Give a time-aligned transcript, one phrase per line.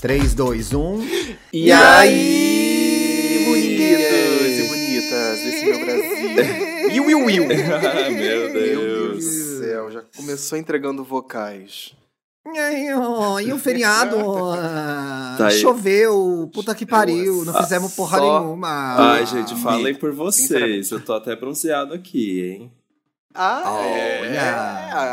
[0.00, 1.02] 3, 2, 1.
[1.52, 6.90] E, E aí, bonitos e bonitas desse meu Brasil.
[6.90, 7.46] Iu, iu, iu.
[7.46, 7.56] Meu
[8.12, 9.24] Meu Deus Deus.
[9.24, 11.92] do céu, já começou entregando vocais.
[13.44, 14.16] E o feriado?
[14.54, 15.58] Ah, Tá aí.
[15.60, 18.68] Choveu, puta que pariu, não Ah, fizemos porra só- nenhuma.
[19.14, 20.90] Ai, gente, falem por vocês.
[20.90, 22.72] Eu tô até bronzeado aqui, hein?
[23.34, 23.86] Ah, Olha.
[24.26, 24.48] é.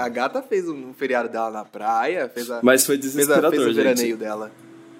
[0.02, 3.52] A gata fez um feriado dela na praia, fez, a, Mas foi fez, a, desesperador,
[3.52, 3.76] fez o gente.
[3.76, 4.52] veraneio dela.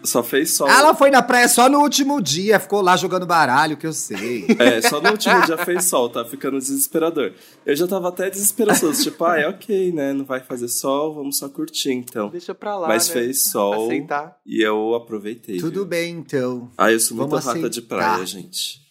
[0.06, 0.68] Só fez sol.
[0.70, 4.46] Ela foi na praia só no último dia, ficou lá jogando baralho, que eu sei.
[4.60, 7.34] É, só no último dia fez sol, tá ficando desesperador.
[7.66, 10.14] Eu já tava até desesperançoso, tipo, ah, é ok, né?
[10.14, 12.30] Não vai fazer sol, vamos só curtir então.
[12.30, 13.14] Deixa pra lá, Mas né?
[13.14, 14.38] fez sol Aceitar.
[14.46, 15.58] e eu aproveitei.
[15.58, 15.86] Tudo viu?
[15.86, 16.70] bem, então.
[16.78, 18.85] Ah, eu sou muito Vamos rata de praia, gente.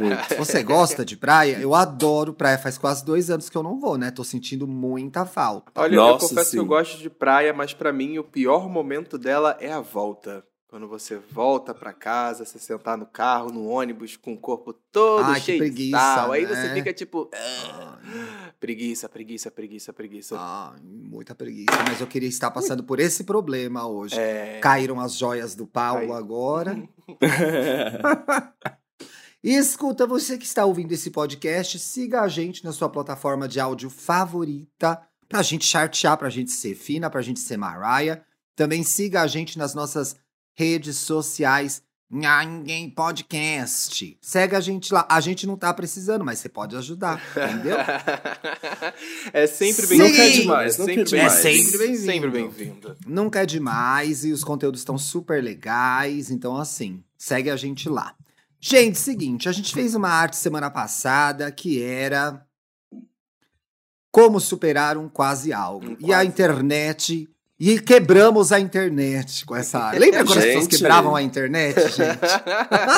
[0.00, 0.34] Muito.
[0.36, 1.58] Você gosta de praia?
[1.58, 2.58] Eu adoro praia.
[2.58, 4.10] Faz quase dois anos que eu não vou, né?
[4.10, 5.70] Tô sentindo muita falta.
[5.74, 6.68] Olha, eu Nossa, confesso que eu sim.
[6.68, 10.44] gosto de praia, mas pra mim o pior momento dela é a volta.
[10.68, 15.24] Quando você volta pra casa, você sentar no carro, no ônibus, com o corpo todo
[15.24, 16.32] Ai, cheio de preguiça, sal.
[16.32, 16.48] Aí né?
[16.54, 17.30] você fica tipo.
[17.32, 17.98] "Ah,
[18.58, 20.36] preguiça, preguiça, preguiça, preguiça.
[20.38, 21.70] Ai, muita preguiça.
[21.88, 24.18] Mas eu queria estar passando por esse problema hoje.
[24.18, 24.58] É.
[24.60, 26.14] Caíram as joias do Paulo Caiu.
[26.14, 26.76] agora.
[29.42, 33.60] E escuta, você que está ouvindo esse podcast, siga a gente na sua plataforma de
[33.60, 38.22] áudio favorita, pra gente chartear, pra gente ser fina, pra gente ser Mariah.
[38.54, 40.16] Também siga a gente nas nossas
[40.54, 44.16] redes sociais, Ninguém Podcast.
[44.22, 45.04] Segue a gente lá.
[45.10, 47.76] A gente não tá precisando, mas você pode ajudar, entendeu?
[49.34, 50.08] é sempre bem-vindo.
[50.08, 51.18] Nunca é demais, nunca é sempre.
[51.18, 52.06] É sempre bem-vindo.
[52.06, 52.96] Sempre bem-vindo.
[53.04, 58.14] Nunca é demais e os conteúdos estão super legais, então assim, segue a gente lá.
[58.68, 62.44] Gente, seguinte, a gente fez uma arte semana passada que era
[64.10, 65.86] como superar um quase algo.
[65.90, 66.26] Um E a quase.
[66.26, 67.28] internet
[67.60, 70.00] e quebramos a internet com essa arte.
[70.00, 70.76] Lembra quando as pessoas Gente.
[70.78, 72.18] quebravam a internet, gente?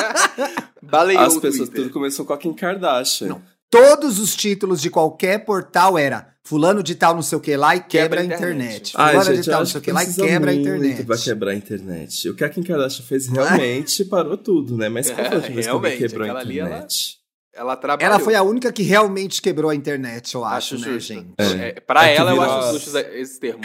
[0.81, 1.83] Baleou As pessoas, Twitter.
[1.83, 3.27] tudo começou com a Kim Kardashian.
[3.27, 3.41] Não.
[3.69, 7.75] Todos os títulos de qualquer portal era fulano de tal não sei o que lá
[7.75, 8.91] e quebra, Quebra a internet.
[8.91, 8.93] internet.
[8.95, 11.03] Ai, Fulano de gente, eu tal não sei o que lá e quebra a internet.
[11.03, 12.29] pra quebrar a internet.
[12.29, 14.89] O que a Kim Kardashian fez realmente parou tudo, né?
[14.89, 17.19] Mas qual foi a última vez que alguém quebrou a aquela ali, ela- internet?
[17.53, 18.13] Ela trabalhou.
[18.13, 21.07] Ela foi a única que realmente quebrou a internet, eu acho, Acho né, justo.
[21.13, 21.33] gente?
[21.37, 21.67] É.
[21.69, 23.63] É, pra É ela, eu acho as- justo esse termo.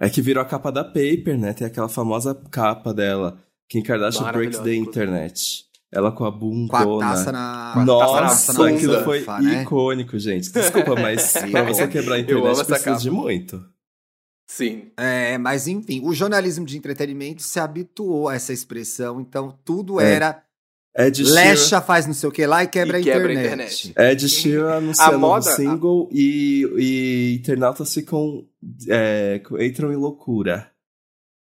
[0.00, 1.52] É que virou a capa da Paper, né?
[1.52, 3.38] Tem aquela famosa capa dela.
[3.68, 4.76] Kim Kardashian breaks the inclusive.
[4.88, 5.64] internet.
[5.92, 6.38] Ela com a Com a
[6.84, 7.06] bundona.
[7.06, 7.70] taça na.
[7.74, 9.04] Com a Nossa, taça na aquilo bunda.
[9.04, 9.62] foi Ufa, né?
[9.62, 10.52] icônico, gente.
[10.52, 13.64] Desculpa, mas pra você quebrar a internet precisa de muito.
[14.50, 14.90] Sim.
[14.96, 20.12] É, mas enfim, o jornalismo de entretenimento se habituou a essa expressão, então tudo É.
[20.14, 20.42] era
[20.96, 23.34] Ed Sheeran, lecha faz não sei o que lá e quebra, E a, quebra a
[23.34, 23.88] internet.
[23.90, 24.12] internet.
[24.12, 28.46] Ed Sheeran anuncia A novo moda- single e, e internautas ficam...
[28.88, 30.70] é, entram em loucura.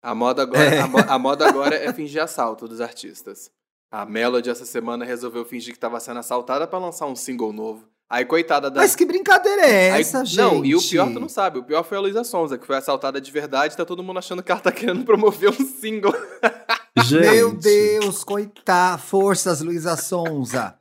[0.03, 0.81] A moda, agora, É.
[0.81, 3.51] a, mo- a moda agora é fingir assalto dos artistas.
[3.91, 7.85] A Melody essa semana resolveu fingir que estava sendo assaltada pra lançar um single novo.
[8.09, 8.81] Aí, coitada da.
[8.81, 10.37] Mas que brincadeira é Aí- essa, gente?
[10.39, 11.59] Não, e o pior tu não sabe.
[11.59, 13.77] O pior foi a Luísa Sonza, que foi assaltada de verdade.
[13.77, 16.15] Tá todo mundo achando que ela tá querendo promover um single.
[17.05, 19.03] Gente, Meu Deus, coitado.
[19.03, 20.77] Forças, Luísa Sonza.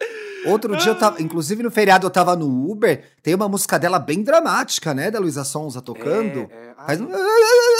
[0.45, 3.97] Outro dia eu tava, inclusive no feriado eu tava no Uber, tem uma música dela
[3.97, 6.41] bem dramática, né, da Luísa Sonza tocando.
[6.41, 6.73] É, é.
[6.77, 7.07] Ai, Faz um...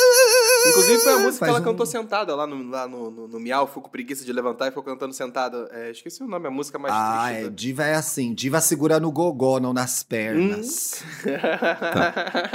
[0.70, 3.40] Inclusive foi a música que ela um- cantou sentada lá no, lá no, no, no
[3.40, 3.68] Miau.
[3.68, 5.70] Ficou com preguiça de levantar e ficou cantando sentada.
[5.72, 7.40] É, esqueci o nome, a música mais Ah, triste.
[7.40, 11.04] é, da- diva é assim, diva segura no gogó, não nas pernas.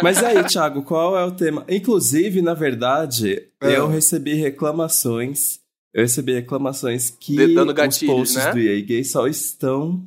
[0.02, 1.64] Mas aí, Thiago, qual é o tema?
[1.68, 3.76] Inclusive, na verdade, É.
[3.76, 5.60] eu recebi reclamações.
[5.92, 8.52] Eu recebi reclamações que os gatilhos, posts né?
[8.52, 10.00] do EA Gay só estão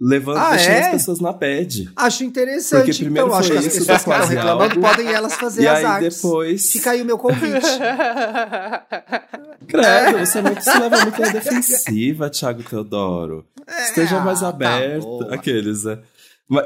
[0.00, 0.80] levando, Ah, deixando é?
[0.80, 1.90] as pessoas na bad.
[1.96, 3.38] Acho interessante, Porque primeiro então.
[3.38, 4.80] Acho que as pessoas que estão reclamando algo.
[4.80, 6.16] podem elas fazer e as aí artes.
[6.16, 6.70] depois.
[6.72, 7.66] Fica aí o meu convite.
[9.66, 13.44] Credo, você, é muito, se leva muito na defensiva, Thiago Teodoro.
[13.80, 15.02] Esteja mais ah, tá aberto.
[15.02, 15.34] boa.
[15.34, 15.98] Aqueles, né?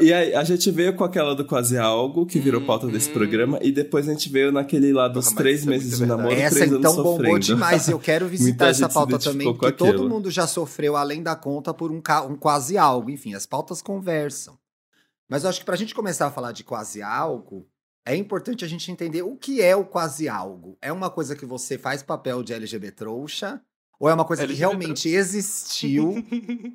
[0.00, 3.08] E aí, a gente veio com aquela do quase algo, que virou Hum, pauta desse
[3.10, 3.14] hum.
[3.14, 6.34] programa, e depois a gente veio naquele lá dos Porra, três é meses de namoro,
[6.34, 7.40] Essa três então anos bombou sofrendo.
[7.40, 7.88] demais.
[7.88, 10.08] Eu quero visitar essa pauta também, porque todo aquilo.
[10.08, 13.10] mundo já sofreu além da conta por um, um quase algo.
[13.10, 14.58] Enfim, as pautas conversam.
[15.28, 17.66] Mas eu acho que pra gente começar a falar de quase algo,
[18.04, 20.76] é importante a gente entender o que é o quase algo.
[20.82, 23.62] É uma coisa que você faz papel de LGBT trouxa?
[24.00, 26.24] Ou é uma coisa que realmente existiu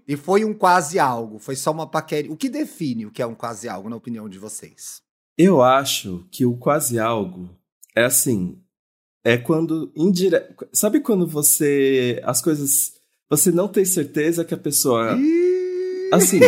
[0.07, 1.39] e foi um quase algo?
[1.39, 2.31] Foi só uma paquera.
[2.31, 5.01] O que define o que é um quase algo, na opinião de vocês?
[5.35, 7.49] Eu acho que o quase algo
[7.95, 8.59] é assim.
[9.23, 10.39] É quando indire...
[10.71, 12.21] Sabe quando você.
[12.23, 12.93] As coisas.
[13.27, 15.17] Você não tem certeza que a pessoa.
[16.13, 16.39] Assim.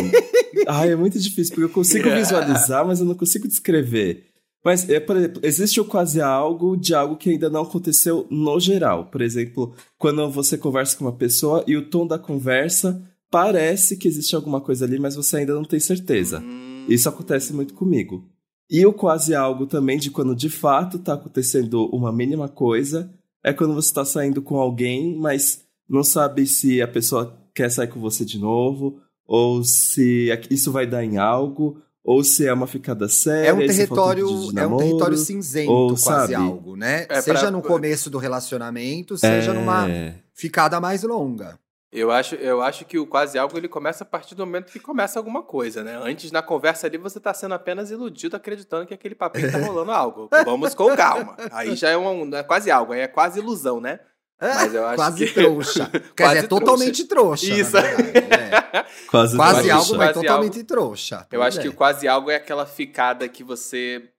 [0.67, 2.21] ai, é muito difícil, porque eu consigo Yeah.
[2.21, 4.27] visualizar, mas eu não consigo descrever.
[4.63, 8.59] Mas, é, por exemplo, existe o quase algo de algo que ainda não aconteceu no
[8.59, 9.05] geral.
[9.05, 14.07] Por exemplo, quando você conversa com uma pessoa e o tom da conversa parece que
[14.07, 16.39] existe alguma coisa ali, mas você ainda não tem certeza.
[16.39, 18.27] Hum, Isso acontece muito comigo.
[18.69, 23.09] E o quase algo também de quando de fato tá acontecendo uma mínima coisa
[23.43, 27.87] é quando você tá saindo com alguém, mas não sabe se a pessoa quer sair
[27.87, 32.65] com você de novo, ou se isso vai dar em algo, ou se é uma
[32.65, 33.49] ficada séria.
[33.49, 34.25] É um território,
[34.57, 36.35] é um território cinzento, ou, quase sabe?
[36.35, 37.05] algo, né?
[37.09, 40.15] É seja pra- no começo do relacionamento, seja numa É.
[40.33, 41.59] ficada mais longa.
[41.91, 44.79] Eu acho, eu acho que o quase algo ele começa a partir do momento que
[44.79, 45.97] começa alguma coisa, né?
[46.03, 49.91] Antes, na conversa ali, você tá sendo apenas iludido, acreditando que aquele papinho tá rolando
[49.91, 50.29] algo.
[50.45, 51.35] Vamos com calma.
[51.51, 53.99] Aí já é um, é quase algo, aí é quase ilusão, né?
[54.39, 55.89] Mas eu acho Quase que- trouxa.
[56.15, 57.45] Quer Quase dizer, é totalmente trouxa.
[57.53, 57.71] Isso.
[57.71, 58.83] verdade, é.
[59.09, 59.73] Quase, Quase trouxa.
[59.75, 61.27] algo, mas Quase totalmente trouxa.
[61.31, 61.61] Eu Pois acho é.
[61.63, 64.09] que o quase algo é aquela ficada que você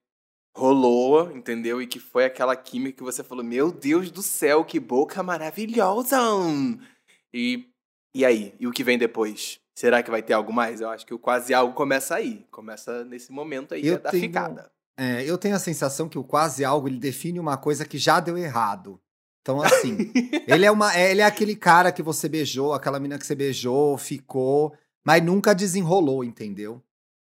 [0.55, 1.81] rolou, entendeu?
[1.81, 6.17] E que foi aquela química que você falou: Meu Deus do céu, que boca maravilhosa!
[7.33, 7.65] E,
[8.13, 8.53] e aí?
[8.59, 9.59] E o que vem depois?
[9.75, 10.81] Será que vai ter algo mais?
[10.81, 12.45] Eu acho que o quase algo começa aí.
[12.51, 14.69] Começa nesse momento aí Eu da tenho- ficada.
[14.97, 18.19] É, eu tenho a sensação que o quase algo ele define uma coisa que já
[18.19, 18.99] deu errado.
[19.49, 20.11] Então, assim,
[20.45, 23.33] ele é uma, é- ele é aquele cara que você beijou, aquela menina que você
[23.33, 24.71] beijou, ficou,
[25.03, 26.83] mas nunca desenrolou, entendeu?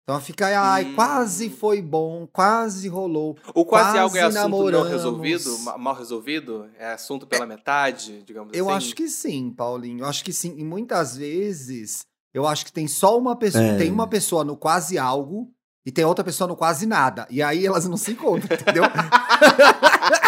[0.02, 0.94] Então fica, ai, Hum.
[0.94, 3.36] quase foi bom, quase rolou.
[3.54, 4.88] O quase, Quase algo é assunto não namoramos.
[4.88, 5.58] resolvido?
[5.58, 6.70] ma- Mal resolvido?
[6.78, 8.76] É assunto pela metade, digamos Eu assim?
[8.78, 10.00] acho que sim, Paulinho.
[10.04, 10.54] Eu acho que sim.
[10.56, 12.00] E muitas vezes,
[12.32, 13.76] eu acho que tem só uma pessoa, É.
[13.76, 15.50] tem uma pessoa no quase algo
[15.84, 17.26] e tem outra pessoa no quase nada.
[17.28, 18.84] E aí elas não se encontram, entendeu?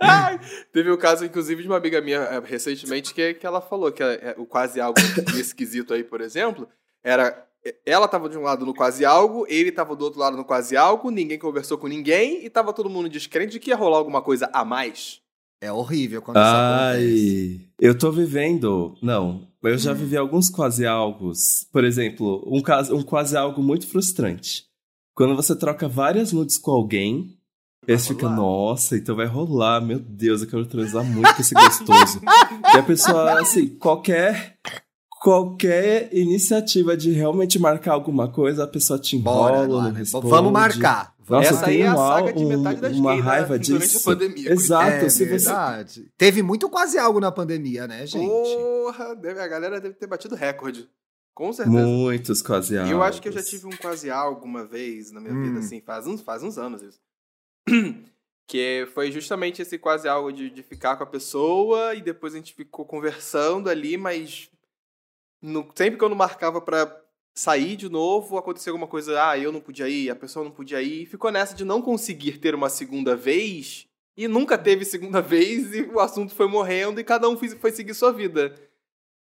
[0.00, 0.40] Ai,
[0.72, 4.02] Teve o caso, inclusive, de uma amiga minha eh, recentemente que, que ela falou que
[4.02, 4.98] eh, o quase algo
[5.38, 6.68] esquisito aí, por exemplo,
[7.02, 7.46] era.
[7.64, 10.44] eh, Ela tava de um lado no quase algo, ele tava do outro lado no
[10.44, 13.98] quase algo, ninguém conversou com ninguém e tava todo mundo descrente de que ia rolar
[13.98, 15.20] alguma coisa a mais.
[15.60, 17.60] É horrível quando isso acontece.
[17.60, 18.94] Ai, eu tô vivendo.
[19.02, 19.94] Não, eu já Hum.
[19.94, 21.66] vivi alguns quase algos.
[21.72, 24.66] Por exemplo, um, caso, um quase algo muito frustrante.
[25.14, 27.35] Quando você troca várias nudes com alguém,
[27.88, 31.54] aí você fica, nossa, então vai rolar, meu Deus, eu quero transar muito com esse
[31.54, 32.20] gostoso.
[32.74, 34.56] e a pessoa, assim, qualquer.
[35.22, 39.98] Qualquer iniciativa de realmente marcar alguma coisa, a pessoa te Bora, enrola, não Luana.
[39.98, 40.28] responde.
[40.28, 41.14] Vamos marcar.
[41.18, 43.58] Vamos Nossa, Essa tem aí é a um, saga de um- metade das uma raiva
[43.58, 44.04] durante a disso.
[44.04, 44.52] pandemia.
[44.52, 46.12] Exato, É se você verdade.
[46.16, 48.24] Teve muito quase algo na pandemia, né, gente?
[48.28, 50.88] Porra, deve- a galera deve ter batido recorde.
[51.34, 51.76] Com certeza.
[51.76, 52.88] Muitos quase algo.
[52.88, 55.42] E eu acho que eu já tive um quase algo uma vez na minha Hum.
[55.42, 57.00] vida, assim, faz uns, faz uns anos isso.
[58.48, 62.36] Que foi justamente esse quase algo de, de ficar com a pessoa e depois a
[62.36, 64.48] gente ficou conversando ali, mas
[65.42, 67.02] no, sempre que eu não marcava pra
[67.34, 70.80] sair de novo, aconteceu alguma coisa, ah, eu não podia ir, a pessoa não podia
[70.80, 73.86] ir, e ficou nessa de não conseguir ter uma segunda vez,
[74.16, 77.70] e nunca teve segunda vez, e o assunto foi morrendo, e cada um foi, foi
[77.72, 78.54] seguir sua vida.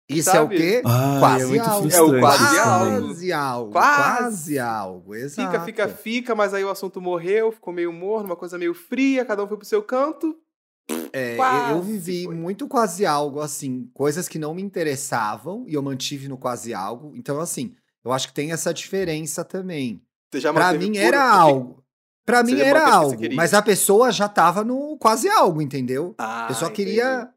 [0.09, 0.55] Isso Sabe?
[0.55, 0.81] é o quê?
[0.85, 1.89] Ai, Quase é muito algo.
[1.89, 3.01] É o quase algo.
[3.07, 3.71] Quase algo.
[3.71, 4.59] Quase.
[4.59, 5.15] Algo.
[5.15, 5.51] Exato.
[5.51, 9.23] Fica, fica, fica, mas aí o assunto morreu, ficou meio morno, uma coisa meio fria,
[9.25, 10.35] cada um foi pro seu canto.
[11.13, 11.37] É,
[11.71, 12.35] eu vivi foi.
[12.35, 17.13] muito quase algo, assim, coisas que não me interessavam e eu mantive no quase algo.
[17.15, 17.73] Então, assim,
[18.03, 20.01] eu acho que tem essa diferença também.
[20.31, 21.83] Você já Pra mim puro, era porque- algo.
[22.25, 23.35] Pra mim era que algo, queria.
[23.35, 26.15] mas a pessoa já tava no quase algo, entendeu?
[26.17, 26.75] Ah, Eu só entendi.
[26.91, 27.29] queria.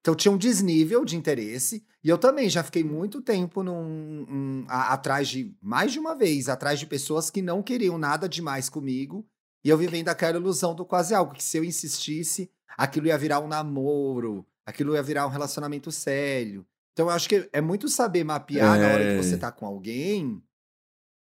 [0.00, 1.84] Então tinha um desnível de interesse.
[2.04, 5.54] E eu também já fiquei muito tempo num, um, a- atrás de.
[5.62, 9.24] Mais de uma vez, atrás de pessoas que não queriam nada demais comigo.
[9.64, 13.38] E eu vivendo aquela ilusão do quase algo, que se eu insistisse, aquilo ia virar
[13.38, 16.66] um namoro, aquilo ia virar um relacionamento sério.
[16.92, 19.22] Então eu acho que é muito saber mapear na hora que É.
[19.22, 20.42] você tá com alguém.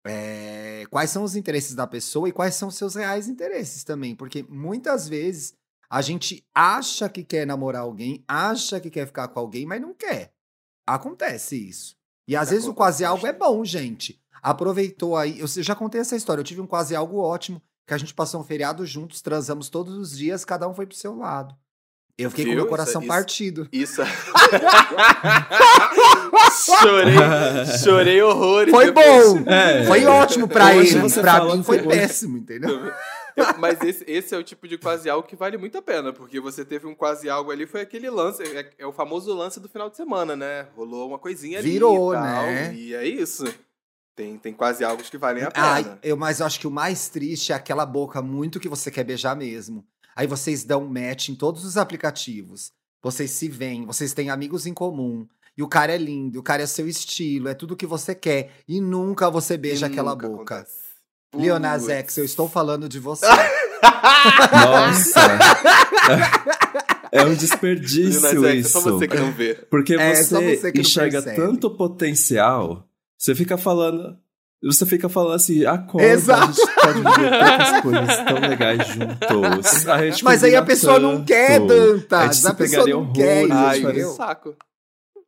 [0.07, 4.17] é, quais são os interesses da pessoa e quais são os seus reais interesses também.
[4.17, 5.53] Porque muitas vezes
[5.91, 9.93] a gente acha que quer namorar alguém, acha que quer ficar com alguém, mas não
[9.93, 10.33] quer.
[10.95, 11.97] Acontece isso.
[12.27, 14.21] E às vezes o quase algo é bom, gente.
[14.43, 15.39] Aproveitou aí.
[15.41, 16.41] Eu já contei essa história.
[16.41, 19.95] Eu tive um quase algo ótimo, que a gente passou um feriado juntos, transamos todos
[19.97, 21.55] os dias, cada um foi pro seu lado.
[22.17, 22.57] Eu fiquei com Viu?
[22.57, 23.69] meu Isso- coração isso- partido.
[23.73, 24.03] Isso.
[26.67, 27.15] chorei,
[27.83, 28.71] chorei horrores.
[28.73, 29.33] Foi depois.
[29.35, 29.51] bom!
[29.51, 29.85] É.
[29.87, 31.11] Foi ótimo pra Hoje ele.
[31.21, 32.93] Pra mim foi péssimo, entendeu?
[33.59, 36.41] Mas esse, esse é o tipo de quase algo que vale muito a pena, porque
[36.41, 39.69] você teve um quase algo ali, foi aquele lance, é, é o famoso lance do
[39.69, 40.69] final de semana, né?
[40.77, 42.75] Rolou uma coisinha ali Virou, e tal, né?
[42.75, 43.45] E é isso.
[44.15, 45.67] Tem, tem quase algo que valem a pena.
[45.67, 48.91] Ai, eu, mas eu acho que o mais triste é aquela boca muito que você
[48.91, 49.85] quer beijar mesmo.
[50.15, 52.73] Aí vocês dão match em todos os aplicativos.
[53.03, 55.27] Vocês se veem, vocês têm amigos em comum.
[55.57, 58.53] E o cara é lindo, o cara é seu estilo, é tudo que você quer.
[58.69, 60.55] E nunca você beija E aquela nunca boca.
[60.57, 60.90] acontece.
[61.35, 63.27] Lil Nas X, eu estou falando de você.
[64.53, 65.21] Nossa!
[67.13, 68.71] é um desperdício Nas X, é isso.
[68.71, 69.55] só você que não vê.
[69.71, 72.85] Porque É, você, só você que não enxerga tanto potencial,
[73.17, 74.17] você fica falando.
[74.63, 76.43] Você fica falando assim, acorda, Exato.
[76.43, 79.89] a gente pode viver tantas coisas tão legais juntos.
[79.89, 81.25] A gente Mas aí a pessoa não tanto.
[81.29, 82.37] quer, A gente Dantas.
[82.37, 84.05] se A pessoa não quer, Ai, que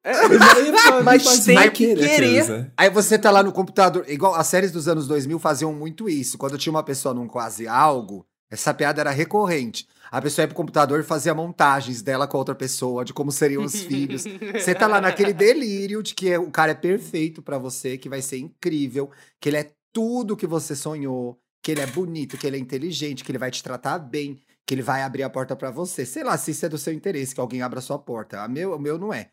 [0.05, 1.03] saco.
[1.05, 2.73] Mas, Mas tem vai que querer.
[2.77, 6.37] Aí você tá lá no computador, igual as séries dos anos 2000 faziam muito isso.
[6.39, 9.87] Quando tinha uma pessoa num quase algo, essa piada era recorrente.
[10.11, 13.33] A pessoa ia pro computador e fazia montagens dela com a outra pessoa, de como
[13.33, 14.25] seriam os filhos.
[14.53, 18.11] Você tá lá naquele delírio de que é- o cara é perfeito pra você, que
[18.11, 22.47] vai ser incrível, que ele é tudo que você sonhou, que ele é bonito, que
[22.47, 25.57] ele é inteligente, que ele vai te tratar bem, que ele vai abrir a porta
[25.57, 26.05] pra você.
[26.05, 28.43] Sei lá se isso é do seu interesse, que alguém abra a sua porta.
[28.43, 29.31] A meu, o meu não é.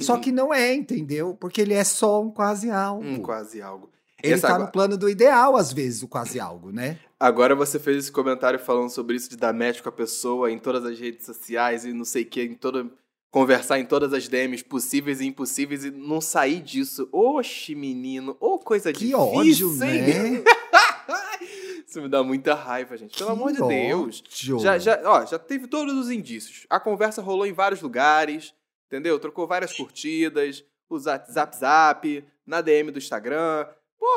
[0.00, 1.36] Só que não é, entendeu?
[1.40, 3.04] Porque ele é só um quase algo.
[3.04, 3.90] Hum, quase algo.
[4.22, 6.98] Ele Essa tá agora- no plano do ideal, às vezes, o quase algo, né?
[7.20, 10.58] Agora você fez esse comentário falando sobre isso de dar match com a pessoa em
[10.58, 12.86] todas as redes sociais e não sei o que, em toda.
[13.30, 17.06] Conversar em todas as DMs possíveis e impossíveis e não sair disso.
[17.12, 20.42] Oxe, menino, ô coisa Que difícil, ódio, né?
[21.86, 23.16] Isso me dá muita raiva, gente.
[23.16, 24.22] Pelo amor de Que Deus.
[24.26, 24.58] ódio.
[24.58, 26.66] Já, já, ó, já teve todos os indícios.
[26.68, 28.52] A conversa rolou em vários lugares,
[28.86, 29.18] entendeu?
[29.18, 33.66] Trocou várias curtidas, o zap zap, zap na DM do Instagram.
[33.98, 34.16] Pô,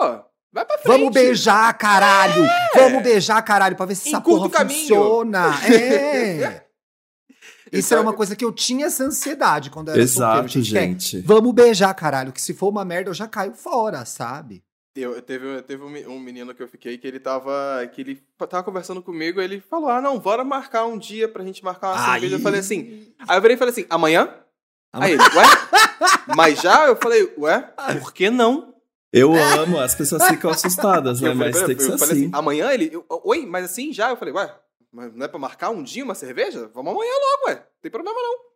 [0.51, 0.87] vai pra frente.
[0.87, 2.43] Vamos beijar, caralho!
[2.75, 4.79] Vamos beijar, caralho, pra ver se essa Encurta porra caminho.
[4.79, 5.51] funciona.
[5.69, 6.69] É!
[7.71, 10.65] Isso era uma coisa que eu tinha essa ansiedade quando eu era Exato, solteiro.
[10.65, 11.21] Gente.
[11.21, 14.63] Vamos beijar, caralho, que se for uma merda eu já caio fora, sabe?
[14.95, 17.87] Eu, eu teve eu teve um, um menino que eu fiquei que ele tava.
[17.93, 21.63] que ele tava conversando comigo, ele falou: Ah, não, bora marcar um dia pra gente
[21.63, 22.35] marcar uma cerveja.
[22.37, 23.13] Eu falei assim.
[23.27, 24.33] Aí eu virei e falei assim, amanhã?
[24.93, 25.45] Aí ele, ué?
[26.35, 26.87] Mas já?
[26.87, 27.59] Eu falei, ué,
[28.01, 28.73] por que não?
[29.11, 31.29] Eu amo, as pessoas ficam assustadas, né?
[31.35, 32.29] Falei, Mas tem que ser falei assim.
[32.33, 32.91] amanhã ele.
[32.93, 34.09] eu- Oi, mas assim já?
[34.11, 34.53] Eu falei, ué,
[34.91, 36.69] mas não é pra marcar um dia uma cerveja?
[36.73, 37.55] Vamos amanhã logo, ué.
[37.55, 38.49] Não tem problema não.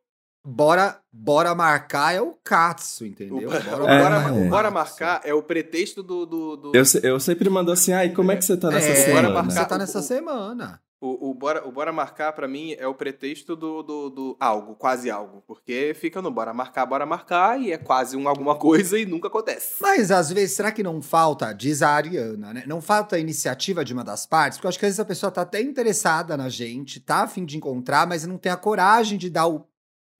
[0.45, 3.47] Bora, bora marcar é o Katsu, entendeu?
[3.49, 3.59] O, É.
[3.63, 6.25] bora, é o bora marcar é o pretexto do.
[6.25, 8.95] do, do- Eu, eu sempre mando assim, ai, como é que você tá nessa É,
[8.95, 9.29] semana?
[9.29, 10.81] bora Você marcar- tá nessa o- semana.
[11.05, 14.73] O, o, bora, o Bora Marcar, pra mim, é o pretexto do, do, do algo,
[14.73, 15.43] quase algo.
[15.45, 19.27] Porque fica no Bora Marcar, Bora Marcar, e é quase um alguma coisa e nunca
[19.27, 19.81] acontece.
[19.81, 22.63] Mas às vezes, será que não falta, diz a Ariana, né?
[22.65, 24.57] Não falta a iniciativa de uma das partes?
[24.57, 27.27] Porque eu acho que às vezes a pessoa tá até interessada na gente, tá a
[27.27, 29.67] fim de encontrar, mas não tem a coragem de dar o,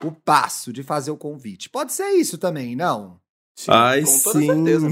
[0.04, 1.70] o passo, de fazer o convite.
[1.70, 3.22] Pode ser isso também, não?
[3.56, 4.48] Sim, Ai, com toda sim.
[4.48, 4.88] certeza.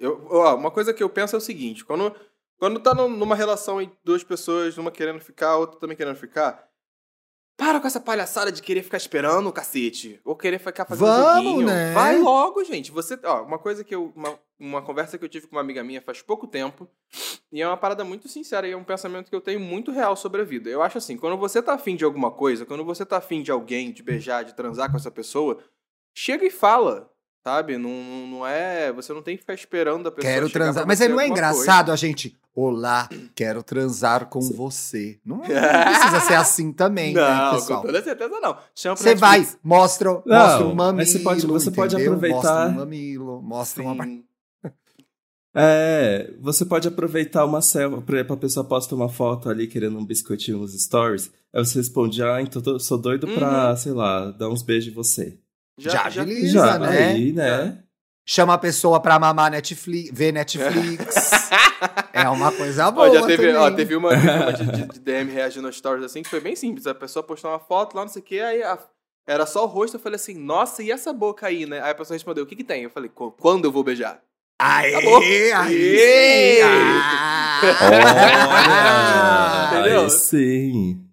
[0.00, 2.12] Eu, ó, uma coisa que eu penso é o seguinte: quando,
[2.58, 6.66] quando tá num- numa relação em duas pessoas, uma querendo ficar, outra também querendo ficar.
[7.58, 10.20] Para com essa palhaçada de querer ficar esperando o cacete.
[10.26, 11.66] Ou querer ficar fazendo Vamos, joguinho.
[11.66, 11.94] né?
[11.94, 12.90] Vai logo, gente.
[12.92, 14.12] Você, ó, uma coisa que eu.
[14.14, 16.86] Uma, uma conversa que eu tive com uma amiga minha faz pouco tempo.
[17.50, 20.14] E é uma parada muito sincera e é um pensamento que eu tenho muito real
[20.16, 20.68] sobre a vida.
[20.68, 23.50] Eu acho assim, quando você tá afim de alguma coisa, quando você tá afim de
[23.50, 25.58] alguém, de beijar, de transar com essa pessoa,
[26.14, 27.10] chega e fala.
[27.46, 27.78] Sabe?
[27.78, 27.90] Não,
[28.26, 28.90] não- é.
[28.92, 30.32] Você não tem que ficar esperando a pessoa.
[30.34, 30.74] quero transar.
[30.82, 32.36] pra Mas aí não é engraçado a gente.
[32.52, 35.20] Olá, quero transar com você.
[35.24, 37.28] Não, não precisa ser assim também, Coisa.
[37.30, 37.80] né, Não, pessoal?
[37.82, 38.56] com toda certeza não.
[38.74, 41.06] Você vai, mostra, Não, mostra um mamilo.
[41.06, 44.04] você pode- você pode aproveitar- Mostra um mamilo, mostra uma.
[44.04, 44.24] Sim.
[45.58, 49.96] É, você pode aproveitar uma selfie, por exemplo, a pessoa posta uma foto ali querendo
[49.98, 53.76] um biscoitinho nos stories, aí você responde, ah, então tô- sou doido pra, Uhum.
[53.76, 55.38] sei lá, dar uns beijos em você.
[55.78, 56.88] Já já agiliza, Já, né?
[57.12, 57.78] aí, né?
[58.28, 61.50] Chama a pessoa pra mamar Netflix, ver Netflix.
[62.12, 63.12] é uma coisa Ó, boa.
[63.14, 66.28] já teve, ó, teve uma, teve uma de, de- DM reagindo aos stories assim, que
[66.28, 66.86] foi bem simples.
[66.86, 68.78] A pessoa postou uma foto lá, não sei o que, aí a-
[69.26, 69.94] era só o rosto.
[69.96, 71.80] Eu falei assim, nossa, e essa boca aí, né?
[71.82, 72.82] Aí a pessoa respondeu, o que que tem?
[72.82, 74.20] Eu falei, "Qu- quando eu vou beijar?
[74.58, 75.18] Aê, Acabou.
[75.20, 76.58] aí Aê!
[76.62, 76.62] sim.
[79.70, 80.04] Olha, Entendeu?
[80.04, 81.05] aí sim.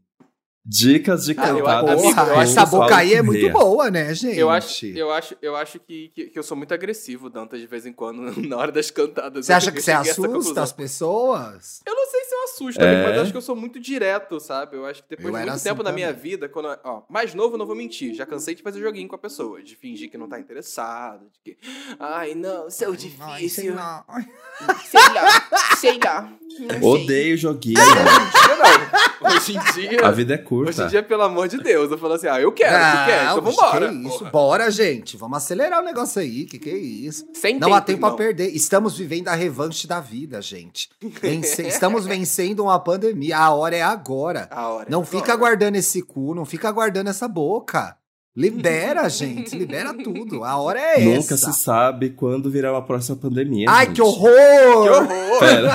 [0.66, 4.40] Dicas de Ah, eu- Porra, essa boca aí é muito boa, né, gente?
[4.40, 7.68] Eu acho, eu acho, eu acho que, que, que eu sou muito agressivo, Dantas, de
[7.68, 9.46] vez em quando, na hora das cantadas.
[9.46, 11.82] Você acha que você assusta as pessoas?
[11.86, 12.88] Eu não sei se eu assusto, É?
[12.88, 14.78] amigo, mas eu acho que eu sou muito direto, sabe?
[14.78, 16.22] Eu acho que depois Eu de muito assim tempo na minha também.
[16.24, 16.68] vida, quando.
[16.86, 18.14] Ó, mais novo, eu não vou mentir.
[18.16, 21.40] Já cansei de fazer joguinho com a pessoa, de fingir que não tá interessado, de
[21.42, 21.58] que.
[22.00, 23.76] Ai, não, seu Ai, sei difícil.
[23.76, 24.06] lá.
[24.08, 24.26] Ai.
[24.90, 26.22] sei lá, sei lá.
[26.60, 26.82] não sei.
[26.82, 27.80] Odeio joguinho.
[27.82, 29.30] Hoje em dia, não.
[29.30, 30.08] Hoje em dia.
[30.08, 30.84] A vida é Hoje curta.
[30.84, 33.24] em dia, pelo amor de Deus, eu falo assim, ah, eu quero, tu quer?
[33.24, 33.90] Então Não, vambora.
[33.90, 34.18] Que isso?
[34.20, 34.32] porra.
[34.32, 35.18] Bora, gente.
[35.18, 36.46] Vamos acelerar o negócio aí.
[36.46, 37.26] Que que é isso?
[37.34, 38.12] Sem Não há tempo irmão.
[38.12, 38.50] a perder.
[38.56, 40.90] Estamos vivendo a revanche da vida, gente.
[41.02, 43.38] Vence- Estamos vencendo uma pandemia.
[43.38, 44.48] A hora é agora.
[44.52, 44.88] A hora.
[44.90, 45.52] Não é fica agora.
[45.52, 47.96] guardando esse cu, não fica guardando essa boca.
[48.36, 50.44] Libera, gente, libera tudo.
[50.44, 51.52] A hora é Nunca essa.
[51.52, 53.68] se sabe quando virá uma próxima pandemia.
[53.70, 53.96] Ai, gente.
[53.98, 54.30] que horror!
[54.32, 55.40] Que horror!
[55.40, 55.72] Pera.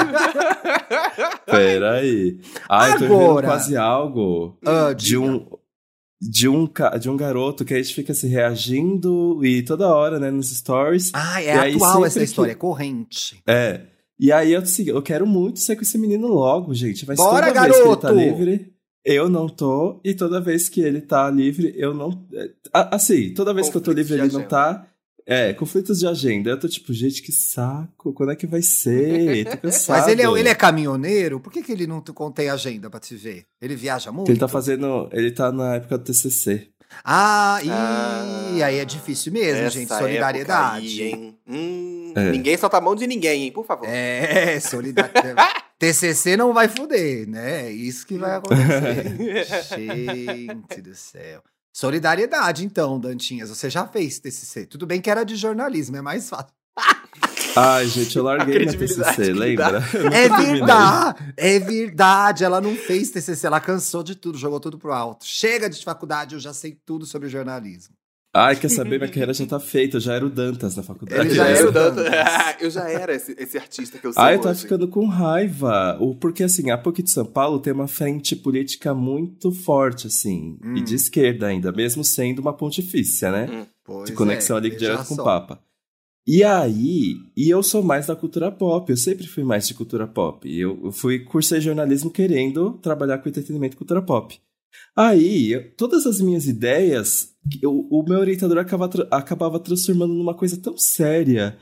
[1.47, 2.39] Pera aí.
[2.69, 3.47] Ai, tô vivendo Agora.
[3.47, 5.21] quase algo Ah, de diga.
[5.21, 5.47] um
[6.21, 6.69] de um
[7.01, 11.13] de um garoto que a gente fica se reagindo e toda hora, né, nos stories.
[11.15, 13.41] Ah, E é aí, atual essa que- história, é corrente.
[13.47, 13.83] É.
[14.19, 17.07] E aí eu, assim, eu quero muito ser com esse menino logo, gente.
[17.07, 18.15] Mas Bora, toda vez que ele tá garoto!
[18.19, 18.73] livre,
[19.15, 20.01] eu não tô.
[20.05, 22.27] E toda vez que ele tá livre, eu não.
[22.35, 24.49] é, Assim, toda vez que eu tô Conflitos livre, ele não agenda.
[24.49, 24.87] tá.
[25.31, 26.49] É, conflitos de agenda.
[26.51, 28.15] Eu tô tipo, gente, que saco.
[28.15, 29.45] Quando é que vai ser?
[29.45, 29.99] Tô cansado.
[29.99, 31.39] Mas ele é, ele é caminhoneiro?
[31.39, 33.45] Por que, que ele não te- contém agenda pra te ver?
[33.61, 34.31] Ele viaja muito?
[34.31, 35.07] Ele tá fazendo.
[35.13, 36.69] Ele tá na época do TCC.
[37.05, 39.89] Ah, e Ah, aí é difícil mesmo, gente.
[39.89, 41.03] Solidariedade.
[41.03, 41.39] aí, hein?
[41.47, 42.31] Hum, É.
[42.31, 43.53] Ninguém solta a mão de ninguém, hein?
[43.53, 43.87] Por favor.
[43.87, 45.37] É, solidariedade.
[45.79, 47.67] TCC não vai fuder, né?
[47.67, 49.17] É isso que vai acontecer.
[49.79, 51.43] Gente do céu.
[51.73, 53.51] Solidariedade, então, Dantinhas.
[53.51, 54.67] Você já fez TCC.
[54.67, 56.53] Tudo bem que era de jornalismo, é mais fácil.
[57.57, 59.83] Ai, gente, eu larguei minha TCC, lembra?
[60.13, 62.45] É verdade, é verdade.
[62.45, 65.25] Ela não fez TCC, ela cansou de tudo, jogou tudo pro alto.
[65.25, 67.95] Chega de faculdade, eu já sei tudo sobre jornalismo.
[68.35, 68.99] Ai, quer saber?
[68.99, 69.97] Minha carreira já tá feita.
[69.97, 71.21] Eu já era o Dantas na faculdade.
[71.23, 72.05] Ele Eu já era o Dantas.
[72.61, 74.63] Eu já era esse, esse artista que eu sou Ah, eu tava hoje.
[74.63, 75.97] ficando com raiva.
[76.01, 80.59] O- Porque, assim, a PUC de São Paulo tem uma frente política muito forte, assim.
[80.63, 80.77] Hum.
[80.77, 83.49] E de esquerda ainda, mesmo sendo uma pontifícia, né?
[83.51, 83.67] Hum.
[83.85, 85.61] Pois de conexão é, ali direto com o Papa.
[86.27, 90.07] E aí, e eu sou mais da cultura pop, eu sempre fui mais de cultura
[90.07, 90.47] pop.
[90.53, 94.39] Eu, eu fui cursei jornalismo querendo trabalhar com entretenimento e cultura pop.
[94.97, 97.31] Aí, eu- todas as minhas ideias,
[97.63, 101.57] eu- o meu orientador acaba acabava transformando numa coisa tão séria.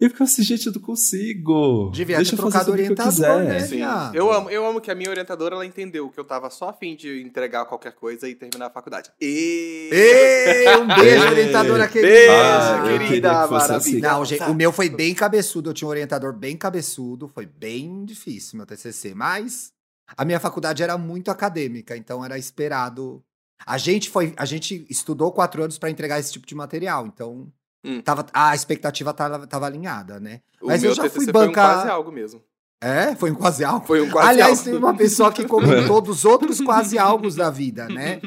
[0.00, 1.90] Eu ficava assim, gente, eu não consigo.
[1.92, 3.44] Devia Deixa ter eu fazer trocado tudo o que eu orientador, quiser.
[3.44, 3.60] né?
[3.60, 4.16] Sim.
[4.16, 6.96] Eu amo, eu amo que a minha orientadora ela entendeu que eu tava só afim
[6.96, 9.10] de entregar qualquer coisa e terminar a faculdade.
[9.20, 9.90] E...
[9.92, 11.30] Ei, um beijo, Ei.
[11.30, 12.08] orientadora querida.
[12.14, 14.08] Beijo, Ah, querida, que fosse maravilhosa.
[14.14, 15.68] Não, gente, o meu foi bem cabeçudo.
[15.68, 17.28] Eu tinha um orientador bem cabeçudo.
[17.28, 19.14] Foi bem difícil meu TCC.
[19.14, 19.70] Mas
[20.16, 23.22] a minha faculdade era muito acadêmica, então era esperado.
[23.66, 27.46] A gente foi, a gente estudou quatro anos para entregar esse tipo de material, então
[27.84, 28.00] Hum.
[28.02, 30.40] tava, a expectativa tava, tava alinhada, né?
[30.60, 32.42] O Mas meu eu já TCC fui foi bancar- um quase algo mesmo.
[32.82, 33.86] É, foi um quase algo.
[33.86, 34.70] Foi um quase Aliás, algo.
[34.70, 38.20] tem uma pessoa que comentou dos outros quase algos da vida, né?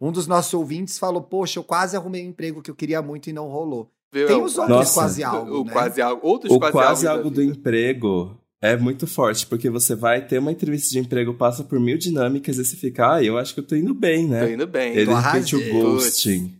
[0.00, 3.28] Um dos nossos ouvintes falou: Poxa, eu quase arrumei um emprego que eu queria muito
[3.28, 3.90] e não rolou.
[4.10, 4.26] Viu?
[4.26, 5.00] Tem É o os quase- outros Nossa.
[5.00, 5.60] quase algo.
[5.60, 5.72] O né?
[5.72, 6.26] quase algo.
[6.26, 10.38] Outros O quase, quase algo algo do emprego é muito forte, porque você vai ter
[10.38, 13.60] uma entrevista de emprego, passa por mil dinâmicas e você fica, ah, eu acho que
[13.60, 14.52] eu tô indo bem, Tô né?
[14.52, 14.92] indo bem.
[14.96, 16.54] Ele Tô de repente o ghosting.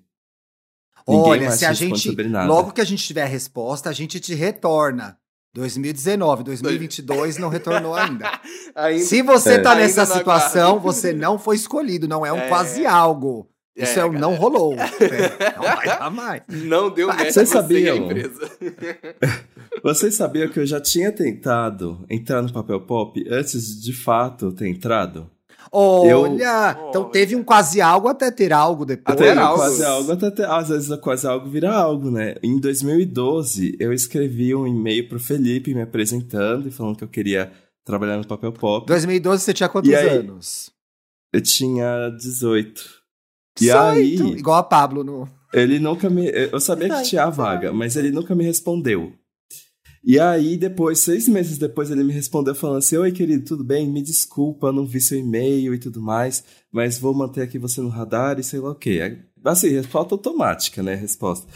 [1.09, 1.99] Ninguém Olha, mais se a gente.
[2.01, 2.47] sobre nada.
[2.47, 5.19] Logo que a gente tiver a resposta, a gente te retorna.
[5.55, 8.31] 2019, 2022 não retornou ainda.
[8.77, 9.59] Ainda- Se você É.
[9.59, 10.83] tá Ainda nessa situação, aguardo.
[10.83, 12.49] você não foi escolhido, não é um É.
[12.49, 13.49] quase algo.
[13.79, 14.19] Isso é, cara.
[14.19, 14.75] não rolou.
[14.79, 16.43] É, não vai dar mais.
[16.49, 17.97] Não deu match Vocês você a sabiam?
[17.97, 18.51] empresa.
[19.83, 24.53] Vocês sabiam que eu já tinha tentado entrar no papel pop antes de de fato
[24.53, 25.31] ter entrado?
[25.71, 27.11] Olha, então Olha.
[27.13, 29.17] teve um quase algo até ter algo depois.
[29.17, 29.59] Até algo.
[29.59, 32.37] quase algo, até ter- às vezes quase algo vira algo, né?
[32.43, 37.53] Em 2012, eu escrevi um e-mail pro Felipe me apresentando e falando que eu queria
[37.85, 38.87] trabalhar no papel pop.
[38.87, 40.09] 2012 você tinha quantos aí?
[40.09, 40.71] anos?
[41.33, 42.98] Eu tinha 18.
[43.61, 45.29] E 18, aí, Igual a Pablo no.
[45.53, 46.27] Ele nunca me.
[46.29, 49.13] Eu sabia que tinha a vaga, mas ele nunca me respondeu.
[50.05, 53.89] E aí, depois, seis meses depois, ele me respondeu falando assim: Oi, querido, tudo bem?
[53.89, 57.89] Me desculpa, não vi seu e-mail e tudo mais, mas vou manter aqui você no
[57.89, 58.99] radar e sei lá o quê.
[59.03, 60.95] É, Assim, resposta automática, né?
[60.95, 61.47] Resposta.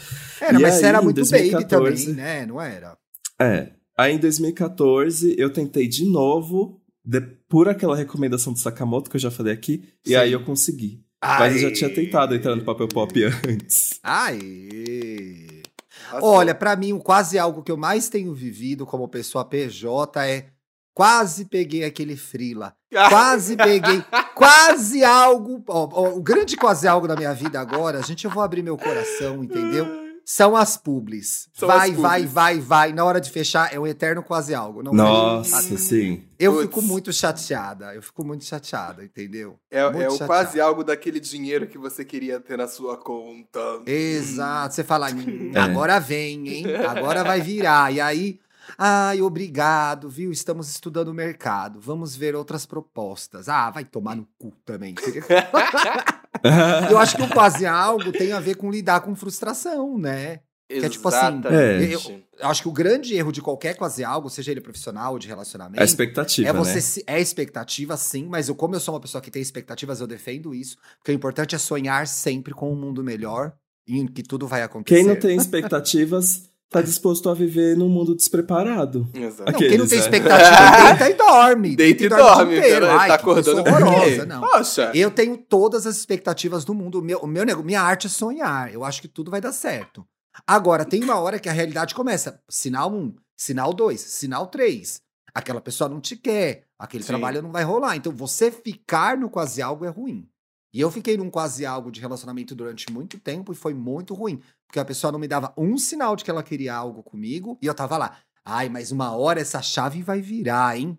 [0.41, 2.45] Era, E mas você aí, era em muito 2014, baby também, né?
[2.45, 2.97] Não era?
[3.39, 3.71] É.
[3.97, 9.21] Aí, em 2014, eu tentei de novo, de- por aquela recomendação do Sakamoto que eu
[9.21, 10.15] já falei aqui, e Sim.
[10.15, 11.02] aí eu consegui.
[11.39, 13.99] Mas eu já tinha tentado entrar no papel pop antes.
[14.03, 15.63] Aê!
[16.11, 20.27] Assim, Olha, pra mim, o quase algo que eu mais tenho vivido como pessoa PJ
[20.27, 20.47] é
[20.93, 22.75] quase peguei aquele frila.
[23.09, 24.03] Quase peguei,
[24.35, 25.63] quase algo.
[25.67, 28.77] ó, ó, o grande quase algo da minha vida agora, gente, eu vou abrir meu
[28.77, 30.02] coração, entendeu?
[30.25, 31.49] São as publis.
[31.53, 32.33] São vai, as vai, publis.
[32.33, 32.93] vai, vai.
[32.93, 34.81] Na hora de fechar, é um eterno quase algo.
[34.81, 36.23] Não Nossa, sim.
[36.39, 36.63] Eu Putz.
[36.65, 37.93] fico muito chateada.
[37.93, 39.59] Eu fico muito chateada, entendeu?
[39.69, 43.59] É, Muito é o quase algo daquele dinheiro que você queria ter na sua conta.
[43.85, 44.75] Exato.
[44.75, 45.59] Você fala, "Hum, É.
[45.59, 46.65] agora vem, hein?
[46.87, 47.93] Agora vai virar.
[47.93, 48.39] E aí,
[48.77, 50.31] ai, obrigado, viu?
[50.31, 51.79] Estamos estudando o mercado.
[51.81, 53.49] Vamos ver outras propostas.
[53.49, 54.95] Ah, vai tomar no cu também.
[56.91, 60.39] Eu acho que o quase algo tem a ver com lidar com frustração, né?
[60.67, 61.91] Que é tipo assim, Exatamente.
[62.39, 65.27] eu- acho que o grande erro de qualquer quase algo, seja ele profissional ou de
[65.27, 66.81] relacionamento, É expectativa, é você né?
[66.81, 70.07] se- é expectativa sim, mas eu como eu sou uma pessoa que tem expectativas, eu
[70.07, 73.53] defendo isso, porque o importante é sonhar sempre com um mundo melhor
[73.87, 74.95] e em que tudo vai acontecer.
[75.01, 79.07] Quem não tem expectativas tá disposto a viver num mundo despreparado.
[79.13, 79.51] Exato.
[79.51, 80.03] Não, quem não tem né?
[80.03, 81.75] expectativa, deita e dorme.
[81.75, 82.85] Deita e dorme, inteiro.
[82.87, 82.99] cara.
[82.99, 84.41] Ai, tá acordando horrorosa, não.
[84.41, 84.91] Poxa.
[84.95, 86.99] Eu tenho todas as expectativas do mundo.
[86.99, 88.73] O meu, meu nego- minha arte é sonhar.
[88.73, 90.05] Eu acho que tudo vai dar certo.
[90.47, 92.39] Agora, tem uma hora que a realidade começa.
[92.49, 94.99] Sinal 1, um, sinal 2, sinal 3.
[95.33, 96.63] Aquela pessoa não te quer.
[96.77, 97.09] Aquele Sim.
[97.09, 97.95] trabalho não vai rolar.
[97.95, 100.27] Então, você ficar no quase algo é ruim.
[100.73, 104.41] E eu fiquei num quase algo de relacionamento durante muito tempo e foi muito ruim.
[104.73, 107.67] Porque a pessoa não me dava um sinal de que ela queria algo comigo e
[107.67, 108.17] eu tava lá.
[108.43, 110.97] Ai, mas uma hora essa chave vai virar, hein?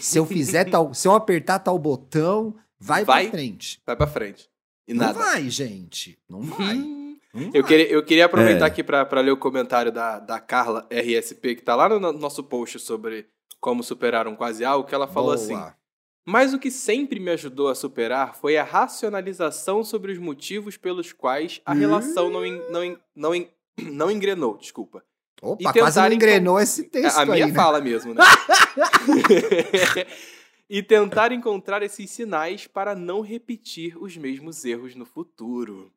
[0.00, 3.22] Se eu fizer tal, se eu apertar tal botão, vai, Vai?
[3.26, 3.80] pra frente.
[3.86, 4.50] Vai pra frente.
[4.88, 5.20] E Não nada.
[5.20, 6.18] vai, gente.
[6.28, 6.74] Não vai.
[6.74, 7.62] Não Eu vai.
[7.62, 8.68] queria, eu queria aproveitar É.
[8.68, 12.12] aqui pra pra ler o comentário da, da Carla RSP, que tá lá no no
[12.14, 13.28] nosso post sobre
[13.60, 15.36] como superar um quase algo, que ela falou Boa.
[15.36, 15.72] assim:
[16.24, 21.12] Mas o que sempre me ajudou a superar foi a racionalização sobre os motivos pelos
[21.12, 23.48] quais a relação não, en- não, en- não, en-
[23.90, 25.04] não engrenou, desculpa.
[25.40, 27.56] Opa, E quase não engrenou esse texto a minha aí, né?
[27.56, 28.22] fala mesmo, né?
[30.70, 35.92] e tentar encontrar esses sinais para não repetir os mesmos erros no futuro.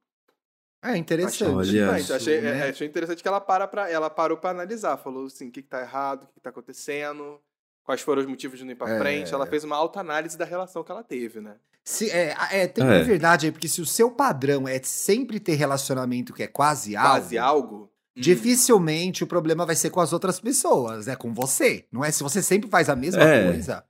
[0.84, 1.76] É interessante.
[1.76, 2.68] Eu achei, né?
[2.68, 4.98] é, achei interessante que ela, para pra, ela parou pra analisar.
[4.98, 7.40] Falou assim, o que, que tá errado, o que, que tá acontecendo,
[7.86, 8.98] quais foram os motivos de não ir pra É.
[9.00, 9.34] frente.
[9.34, 11.56] Ela fez uma autoanálise da relação que ela teve, né?
[11.84, 13.04] Se, é, é, tem É.
[13.04, 17.10] verdade aí, porque se o seu padrão é sempre ter relacionamento que é quase algo,
[17.12, 17.76] Quase algo.
[18.18, 21.86] hum, dificilmente o problema vai ser com as outras pessoas, é com você.
[21.92, 23.44] Não é se você sempre faz a mesma É.
[23.52, 23.86] coisa.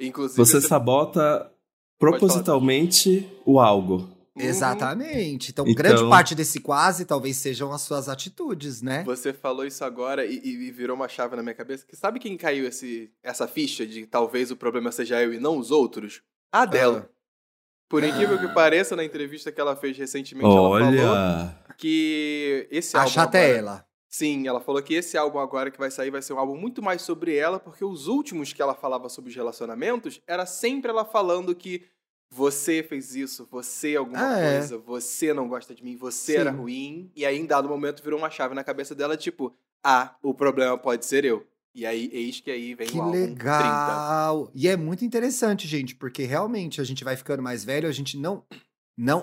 [0.00, 1.50] Inclusive, Você sabota
[1.98, 4.08] propositalmente o algo.
[4.36, 4.42] Uhum.
[4.44, 5.50] Exatamente.
[5.52, 9.04] Então, Então- grande parte desse quase talvez sejam as suas atitudes, né?
[9.04, 11.86] Você falou isso agora e, e- virou uma chave na minha cabeça.
[11.86, 15.56] Que sabe quem caiu esse, essa ficha de talvez o problema seja eu e não
[15.58, 16.20] os outros?
[16.50, 17.08] A dela.
[17.88, 18.52] Por incrível que Ah.
[18.52, 21.56] pareça, na entrevista que ela fez recentemente, ela falou Olha.
[21.76, 23.12] que esse A álbum.
[23.12, 23.86] chata é agora- ela.
[24.08, 26.80] Sim, ela falou que esse álbum agora que vai sair vai ser um álbum muito
[26.80, 31.04] mais sobre ela, porque os últimos que ela falava sobre os relacionamentos era sempre ela
[31.04, 31.84] falando que
[32.34, 34.58] você fez isso, você alguma Ah, é.
[34.58, 36.38] coisa, você não gosta de mim, você Sim.
[36.38, 40.16] era ruim, e aí em dado momento virou uma chave na cabeça dela, tipo, ah,
[40.22, 41.46] o problema pode ser eu.
[41.74, 43.28] E aí, eis que aí vem Que o álbum 30.
[43.28, 44.50] legal!
[44.54, 48.16] E é muito interessante, gente, porque realmente a gente vai ficando mais velho, a gente
[48.16, 48.44] não
[48.96, 49.22] não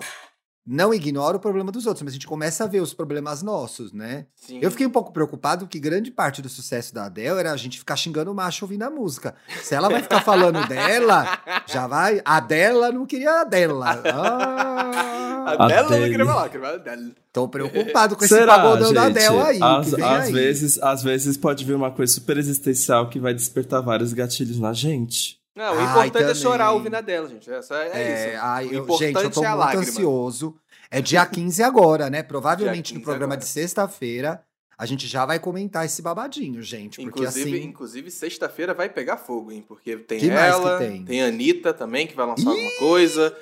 [0.66, 3.92] não ignora o problema dos outros, mas a gente começa a ver os problemas nossos,
[3.92, 4.26] né?
[4.36, 4.60] Sim.
[4.62, 7.78] Eu fiquei um pouco preocupado que grande parte do sucesso da Adele era a gente
[7.78, 9.34] ficar xingando o macho ouvindo a música.
[9.62, 11.26] Se ela vai ficar falando dela,
[11.66, 12.22] já vai.
[12.24, 14.00] A dela não queria a dela.
[15.44, 17.10] Ah, A dela não queria falar, queria falar dela.
[17.32, 19.18] tô preocupado com esse Será, pagodão da gente?
[19.18, 19.58] Adele aí.
[19.58, 20.32] que Às, vem às aí.
[20.32, 24.72] vezes, às vezes pode vir uma coisa super existencial que vai despertar vários gatilhos na
[24.72, 25.41] gente.
[25.54, 26.34] Não, o Ai, importante é também.
[26.42, 27.50] chorar ouvindo a dela, gente.
[27.50, 28.42] Essa é, É, isso.
[28.42, 29.82] ai, o importante gente, eu tô é a muito lágrima.
[29.82, 30.56] ansioso.
[30.90, 32.22] É dia 15 agora, né?
[32.24, 33.40] Provavelmente no 15 programa agora.
[33.40, 34.42] de sexta-feira
[34.78, 36.96] a gente já vai comentar esse babadinho, gente.
[36.96, 37.68] Porque Inclusive, assim.
[37.68, 39.64] inclusive sexta-feira vai pegar fogo, hein?
[39.66, 41.22] Porque tem Que ela, tem?
[41.22, 43.36] a Anitta também, que vai lançar alguma coisa.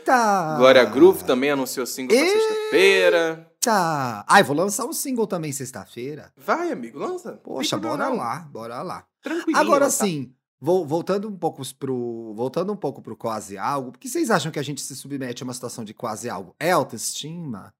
[0.58, 2.38] Glória Groove também anunciou single pra Eita!
[2.40, 3.46] sexta-feira.
[3.60, 4.24] Tá.
[4.28, 6.30] Ai, vou lançar um single também sexta-feira.
[6.36, 7.32] Vai, amigo, lança.
[7.42, 8.96] Poxa, tem bora lá, bora lá.
[8.96, 9.02] não.
[9.22, 9.58] Tranquilinho.
[9.58, 12.34] Agora sim, voltando um pouco pro.
[12.34, 15.42] Voltando um pouco pro quase algo, por que vocês acham que a gente se submete
[15.42, 16.54] a uma situação de quase algo?
[16.60, 17.72] É autoestima?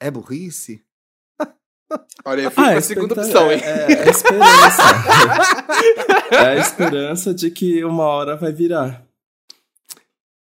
[0.00, 0.82] É burrice?
[2.24, 3.60] Olha, eu fui pra segunda expecta- opção, hein?
[3.62, 4.82] É, é, é a esperança.
[6.32, 9.06] é a esperança de que uma hora vai virar.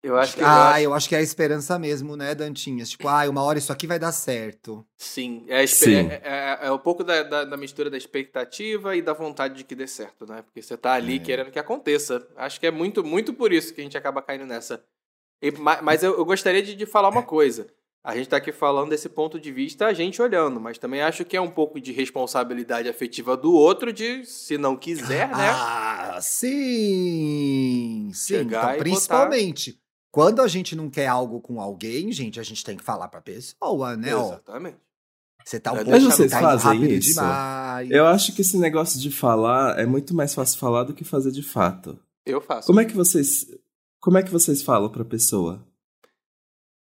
[0.07, 0.41] Eu acho que.
[0.41, 2.89] eu ah, acho- eu acho que é a esperança mesmo, né, Dantinhas?
[2.89, 4.85] Tipo, ah, uma hora isso aqui vai dar certo.
[4.97, 6.07] Sim, é, a espe- Sim.
[6.09, 9.63] é, é- é um pouco da, da- da mistura da expectativa e da vontade de
[9.63, 10.41] que dê certo, né?
[10.41, 11.19] Porque você tá ali É.
[11.19, 12.25] querendo que aconteça.
[12.35, 14.83] Acho que é muito, muito por isso que a gente acaba caindo nessa.
[15.41, 17.67] E ma- mas eu, eu gostaria de, de falar uma coisa.
[18.03, 21.25] A gente tá aqui falando desse ponto de vista, a gente olhando, mas também acho
[21.25, 25.49] que é um pouco de responsabilidade afetiva do outro de, se não quiser, né?
[25.53, 28.09] Ah, sim!
[28.13, 29.77] Sim, então, principalmente.
[30.17, 33.21] Quando a gente não quer algo com alguém, gente, a gente tem que falar pra
[33.21, 34.09] pessoa, né?
[34.09, 34.77] Exatamente.
[35.45, 37.09] você tá um Mas pouco vocês tá fazem rápido isso?
[37.13, 37.91] demais.
[37.91, 41.31] Eu acho que esse negócio de falar é muito mais fácil falar do que fazer
[41.31, 41.99] de fato.
[42.25, 42.65] Eu faço.
[42.65, 43.45] Como é que vocês,
[44.01, 45.63] como é que vocês falam pra pessoa?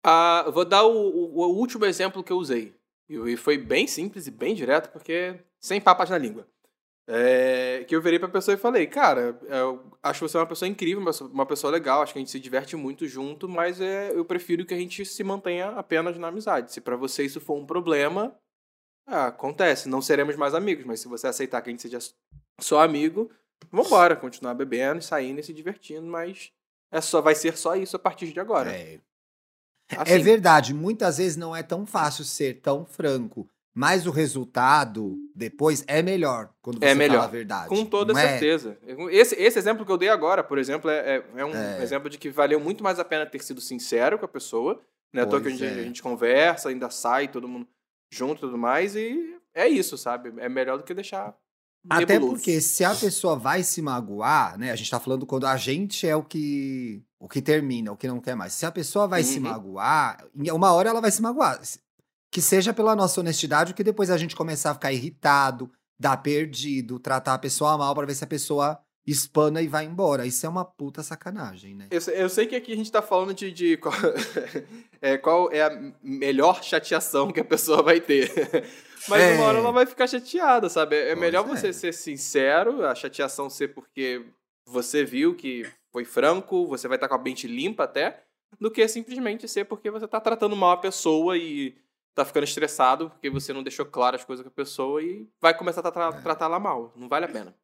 [0.05, 2.75] Ah, eu vou dar o, o- o último exemplo que eu usei.
[3.09, 6.47] E foi bem simples e bem direto, porque sem papas na língua.
[7.07, 11.05] É, que eu virei pra pessoa e falei, cara, eu acho você uma pessoa incrível,
[11.31, 14.65] uma pessoa- legal, acho que a gente se diverte muito junto, mas é, eu prefiro
[14.65, 16.73] que a gente se mantenha apenas na amizade.
[16.73, 18.35] Se pra você isso for um problema,
[19.07, 21.99] Ah, acontece, não seremos mais amigos, mas se você aceitar que a gente seja
[22.59, 23.31] só amigo,
[23.71, 26.51] vambora, continuar bebendo, saindo e se divertindo, mas
[26.91, 28.73] é só, vai ser só isso a partir de agora.
[28.75, 28.99] É.
[29.91, 35.17] Assim, É verdade, muitas vezes não é tão fácil ser tão franco, mas o resultado
[35.35, 37.69] depois é melhor quando você É melhor, fala a verdade.
[37.69, 38.29] Com toda é?
[38.29, 38.79] certeza.
[39.11, 41.83] Esse, esse exemplo que eu dei agora, por exemplo, é, é- é um É.
[41.83, 44.81] exemplo de que valeu muito mais a pena ter sido sincero com a pessoa.
[45.13, 45.23] Né?
[45.23, 45.71] À toa que a gente, é.
[45.71, 47.67] a gente conversa, ainda sai, todo mundo
[48.13, 48.95] junto e tudo mais.
[48.97, 50.33] E é isso, sabe?
[50.39, 51.35] É melhor do que deixar.
[51.91, 52.37] Até nebuloso.
[52.37, 54.71] porque se a pessoa vai se magoar, né?
[54.73, 58.09] A gente tá falando quando a gente é o que o que termina, o que
[58.09, 58.53] não quer mais.
[58.55, 59.45] Se a pessoa vai se Uhum.
[59.45, 61.61] magoar, em uma hora ela vai se magoar.
[62.35, 66.99] Que seja pela nossa honestidade, que depois a gente começar a ficar irritado, dar perdido,
[66.99, 70.27] tratar a pessoa mal pra ver se a pessoa espana e vai embora.
[70.27, 71.87] Isso é uma puta sacanagem, né?
[71.93, 73.95] Eu, sei- eu sei que aqui a gente tá falando de, de qual,
[75.01, 78.33] é, qual é a melhor chateação que a pessoa vai ter.
[79.09, 79.35] Mas É.
[79.37, 80.97] uma hora ela vai ficar chateada, sabe?
[80.97, 81.49] É Pois melhor é.
[81.49, 84.25] você ser sincero, a chateação ser porque
[84.67, 88.25] você viu que foi franco, você vai estar com a mente limpa até,
[88.61, 91.77] do que simplesmente ser porque você tá tratando mal a pessoa e
[92.15, 95.57] tá ficando estressado porque você não deixou claro as coisas com a pessoa e vai
[95.57, 96.21] começar a tra- É.
[96.21, 96.93] tratá-la mal.
[96.97, 97.55] Não vale a pena.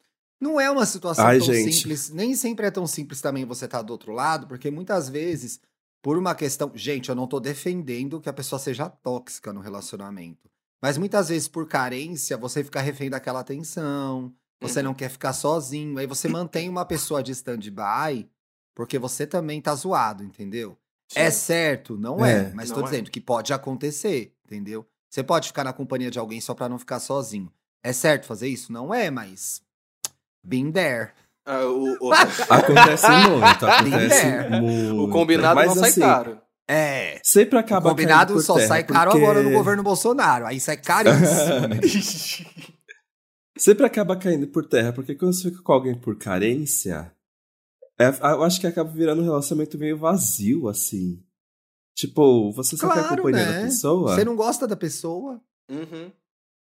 [0.41, 1.73] Não é uma situação Ai, tão gente.
[1.75, 2.11] simples.
[2.11, 5.61] Nem sempre é tão simples também você estar do outro lado, porque muitas vezes,
[6.03, 6.73] por uma questão.
[6.75, 10.51] Gente, eu não tô defendendo que a pessoa seja tóxica no relacionamento.
[10.83, 14.87] Mas muitas vezes, por carência, você fica refém daquela atenção, você Uhum.
[14.87, 15.99] não quer ficar sozinho.
[15.99, 18.27] Aí você mantém uma pessoa de stand-by,
[18.75, 20.79] porque você também tá zoado, entendeu?
[21.15, 21.97] É certo?
[21.99, 22.53] Não é, É.
[22.55, 22.85] mas Não tô é.
[22.91, 24.87] dizendo que pode acontecer, entendeu?
[25.09, 27.51] Você pode ficar na companhia de alguém só pra não ficar sozinho.
[27.83, 28.73] É certo fazer isso?
[28.73, 29.61] Não é, mas.
[30.45, 31.11] Been there.
[31.45, 32.13] Ah, o- o-
[32.49, 34.61] Acontece muito, acontece É.
[34.61, 35.03] muito.
[35.03, 36.41] o combinado Mas, não sai assim, caro.
[36.69, 37.21] É.
[37.25, 40.47] Sempre O acaba combinado caindo por só terra, sai caro porque agora no governo Bolsonaro.
[40.47, 41.67] Aí sai caríssimo.
[41.69, 41.81] né?
[43.59, 47.13] Sempre acaba caindo por terra, porque quando você fica com alguém por carência,
[48.03, 51.23] é- eu acho que acaba virando um relacionamento meio vazio, assim.
[51.95, 53.53] Tipo, você só quer a Claro, companhia né?
[53.61, 54.15] da pessoa?
[54.15, 55.41] Você não gosta da pessoa?
[55.71, 56.11] Uhum.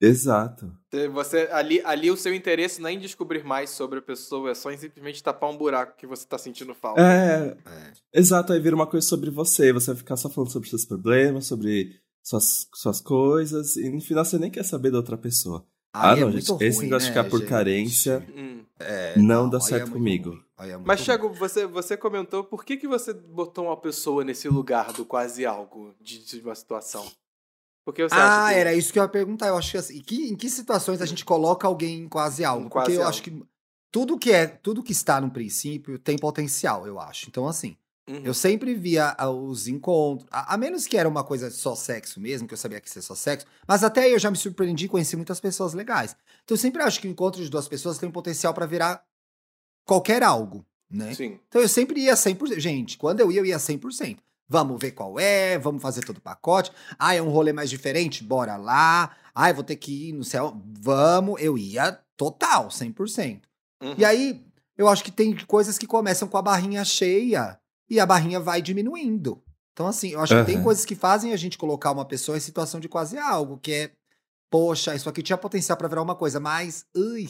[0.02, 0.72] Exato.
[1.12, 4.54] Você, ali, ali o seu interesse não é em descobrir mais sobre a pessoa, é
[4.54, 7.02] só em simplesmente tapar um buraco que você tá sentindo falta.
[7.02, 7.92] É, É.
[8.14, 11.46] exato, aí vira uma coisa sobre você, você vai ficar só falando sobre seus problemas,
[11.46, 15.66] sobre suas, suas coisas, e no final você nem quer saber da outra pessoa.
[15.92, 17.48] Ah, Aí é não, muito gente, esse ruim, negócio de né, ficar por gente?
[17.48, 18.64] carência Hum.
[18.78, 20.44] É, não dá aí é certo muito comigo.
[20.58, 21.04] é Mas, ruim.
[21.06, 25.44] Thiago, você, você comentou por que, que você botou uma pessoa nesse lugar do quase
[25.44, 27.06] algo de, de uma situação?
[27.84, 28.60] Porque você Ah, acha que...
[28.60, 29.48] era isso que eu ia perguntar.
[29.48, 32.44] Eu acho que assim, em que, em que situações a gente coloca alguém em quase
[32.44, 32.66] algo?
[32.66, 33.10] Em quase Porque eu algo.
[33.10, 33.42] acho que
[33.90, 37.26] tudo que é, tudo que está no princípio tem potencial, eu acho.
[37.28, 37.76] Então, assim,
[38.10, 38.22] Uhum.
[38.24, 42.20] eu sempre via ah, os encontros, a, a menos que era uma coisa só sexo
[42.20, 44.36] mesmo, que eu sabia que ia ser só sexo, mas até aí eu já me
[44.36, 46.16] surpreendi e conheci muitas pessoas legais.
[46.44, 49.04] Então, eu sempre acho que o encontro de duas pessoas tem um potencial pra virar
[49.84, 51.14] qualquer algo, né?
[51.14, 51.38] Sim.
[51.48, 52.58] Então eu sempre ia 100%.
[52.58, 54.18] Gente, quando eu ia, eu ia 100%.
[54.48, 56.72] Vamos ver qual é, vamos fazer todo o pacote.
[56.98, 58.24] Ah, é um rolê mais diferente?
[58.24, 59.16] Bora lá.
[59.32, 60.60] Ah, eu vou ter que ir no céu.
[60.80, 63.42] Vamos, eu ia total, 100%.
[63.80, 63.94] Uhum.
[63.96, 64.44] E aí,
[64.76, 67.59] eu acho que tem coisas que começam com a barrinha cheia
[67.90, 69.42] e a barrinha vai diminuindo.
[69.72, 72.40] Então, assim, eu acho que tem coisas que fazem a gente colocar uma pessoa em
[72.40, 73.90] situação de quase algo, que é,
[74.50, 77.28] poxa, isso aqui tinha potencial pra virar uma coisa, mas, ui,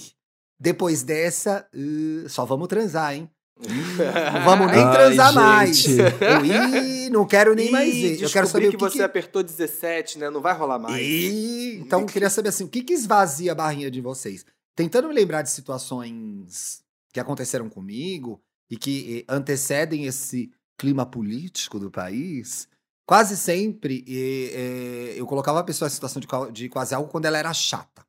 [0.58, 3.30] depois dessa, uh, só vamos transar, hein?
[3.56, 5.84] Não vamos nem Ai, transar mais.
[5.84, 8.22] Ih, não quero nem mais Ih, ver.
[8.24, 9.02] Eu quero saber que o que, você que...
[9.02, 10.30] apertou 17, né?
[10.30, 11.02] Não vai rolar mais.
[11.02, 14.46] Ih, então eu queria saber assim, o que que esvazia a barrinha de vocês?
[14.74, 21.78] Tentando me lembrar de situações que aconteceram comigo e que eh, antecedem esse clima político
[21.78, 22.68] do país,
[23.06, 27.26] quase sempre eh, eh, eu colocava a pessoa em situação de, de quase algo quando
[27.26, 28.06] ela era chata.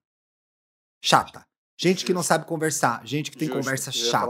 [1.04, 1.45] Chata.
[1.80, 4.28] Gente que não sabe conversar, gente que tem Justo, conversa chata.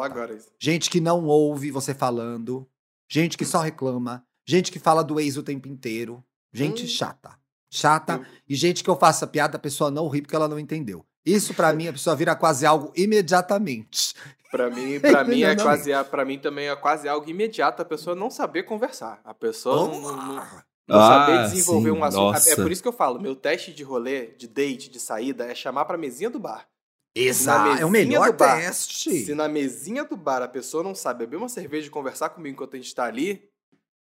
[0.58, 2.66] Gente que não ouve você falando.
[3.10, 4.26] Gente que só reclama.
[4.48, 6.24] Gente que fala do ex o tempo inteiro.
[6.54, 6.88] Gente Hum.
[6.88, 7.38] chata.
[7.70, 8.14] Chata.
[8.16, 10.58] Eu- E gente que eu faço a piada, a pessoa não ri porque ela não
[10.58, 11.06] entendeu.
[11.26, 14.14] Isso pra mim, a pessoa vira quase algo imediatamente.
[14.52, 15.64] Pra mim, pra mim é Não, não.
[15.64, 19.22] quase, para mim também é quase algo imediato a pessoa não saber conversar.
[19.24, 22.22] A pessoa não, não- não- não Ah, saber desenvolver sim, um assunto.
[22.22, 22.56] É nossa.
[22.58, 25.86] por isso que eu falo, meu teste de rolê, de date, de saída, é chamar
[25.86, 26.68] pra mesinha do bar.
[27.16, 27.82] Exato.
[27.82, 28.58] É o melhor bar.
[28.58, 29.26] teste.
[29.26, 32.54] Se na mesinha do bar a pessoa não sabe beber uma cerveja e conversar comigo
[32.56, 33.50] enquanto a gente tá ali,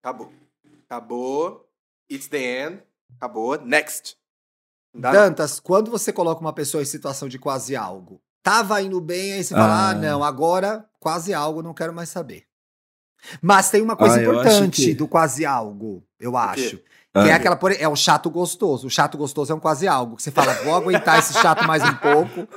[0.02, 0.32] acabou.
[0.86, 1.68] Acabou.
[2.12, 2.84] It's the end.
[3.18, 3.60] Acabou.
[3.62, 4.16] Next.
[4.94, 5.20] Não dá não.
[5.22, 9.44] Dantas, quando você coloca uma pessoa em situação de quase algo, tava indo bem, aí
[9.44, 9.94] você fala, ah, Ah.
[9.94, 12.44] não, agora quase algo, não quero mais saber.
[13.42, 16.78] Mas tem uma coisa Ah, importante que- do quase algo, eu acho.
[17.12, 18.88] Que é Ah, aquela, por- é o chato gostoso.
[18.88, 20.16] O chato gostoso é um quase algo.
[20.16, 22.48] Que você fala, vou aguentar esse chato mais um pouco,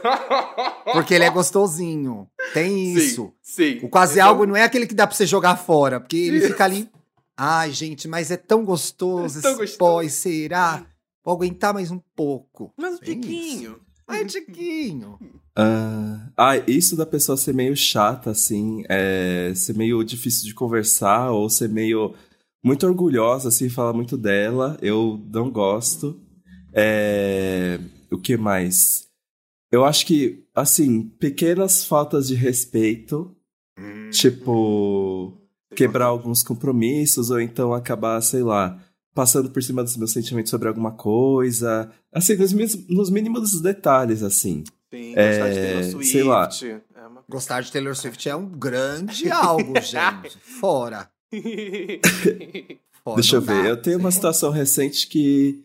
[0.93, 2.29] porque ele é gostosinho.
[2.55, 3.33] Tem isso.
[3.43, 3.81] Sim.
[3.83, 6.41] O quase é algo não é aquele que dá pra você jogar fora, porque ele
[6.41, 6.89] fica ali.
[7.37, 9.79] Ai, gente, mas é tão gostoso É tão esse gostoso.
[9.79, 10.85] pós, será?
[11.25, 12.73] Vou aguentar mais um pouco.
[12.77, 13.81] Mas um Tem tiquinho.
[14.07, 15.19] Ai, Tiquinho.
[15.57, 21.31] Ah, ah, isso da pessoa ser meio chata, assim, é, ser meio difícil de conversar,
[21.31, 22.15] ou ser meio
[22.65, 26.21] muito orgulhosa, assim, falar muito dela, eu não gosto.
[26.73, 27.79] É,
[28.11, 29.07] o que mais?
[29.71, 33.35] Eu acho que, assim, pequenas faltas de respeito,
[34.11, 35.39] tipo,
[35.75, 38.79] quebrar alguns compromissos, ou então acabar, sei lá,
[39.15, 41.91] passando por cima dos meus sentimentos sobre alguma coisa.
[42.13, 42.53] Assim, nos,
[42.89, 44.65] nos mínimos detalhes, assim.
[44.91, 46.07] Sim, É, gostar de Taylor Swift.
[46.13, 46.49] sei lá.
[46.95, 47.25] É uma...
[47.29, 50.39] Gostar de Taylor Swift é um grande algo, gente.
[50.61, 51.11] Fora.
[53.05, 53.63] Fora, Deixa eu não ver.
[53.63, 53.69] dá.
[53.69, 55.65] Eu tenho uma situação recente que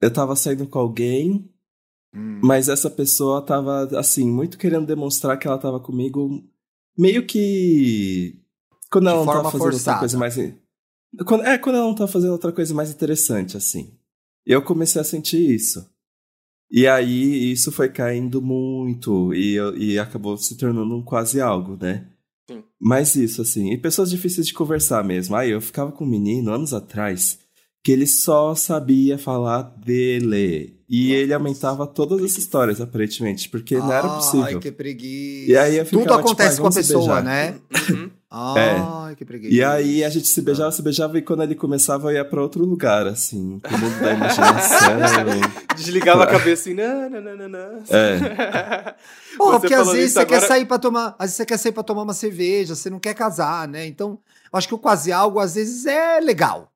[0.00, 1.48] eu tava saindo com alguém,
[2.14, 2.40] Hum.
[2.42, 6.42] mas essa pessoa tava, assim, muito querendo demonstrar que ela tava comigo,
[6.96, 8.40] meio que.
[8.90, 9.90] Quando De ela não forma tava fazendo forçada.
[9.96, 10.54] outra coisa mais.
[11.26, 13.92] Quando, é, quando ela não tava fazendo outra coisa mais interessante, assim.
[14.46, 15.86] Eu comecei a sentir isso.
[16.70, 22.06] E aí isso foi caindo muito e, e acabou se tornando um quase algo, né?
[22.50, 22.62] Sim.
[22.80, 25.34] Mas isso, assim, e pessoas difíceis de conversar mesmo.
[25.36, 27.38] Aí eu ficava com um menino anos atrás
[27.82, 30.78] que ele só sabia falar dele.
[30.88, 31.14] E Nossa.
[31.20, 34.44] ele aumentava todas as histórias, aparentemente, porque não era possível.
[34.44, 35.50] Ai, que preguiça.
[35.50, 37.24] E aí eu Tudo ficava, tipo, acontece ai, com a pessoa, beijar.
[37.24, 37.60] né?
[37.90, 38.10] Uhum.
[38.30, 39.54] Ai, que preguiça.
[39.54, 42.42] E aí a gente se beijava, se beijava, e quando ele começava, eu ia pra
[42.42, 44.88] outro lugar, assim, pro mundo da imaginação.
[45.74, 47.82] Desligava a cabeça assim, não, não, não, não, não.
[47.88, 48.94] É.
[49.36, 51.56] Porra, Você porque às vezes você quer agora- sair para tomar, às vezes você quer
[51.58, 53.86] sair para tomar uma cerveja, você não quer casar, né?
[53.86, 54.20] Então,
[54.52, 56.70] eu acho que o quase algo às vezes é legal.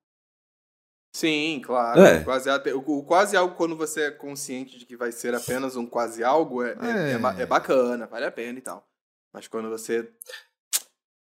[1.15, 2.01] Sim, claro.
[2.01, 2.21] É.
[2.23, 5.75] Quase, até- o, o quase algo, quando você é consciente de que vai ser apenas
[5.75, 7.39] um quase algo, é, é, É.
[7.39, 8.83] é é bacana, vale a pena e tal.
[9.31, 10.09] Mas quando você.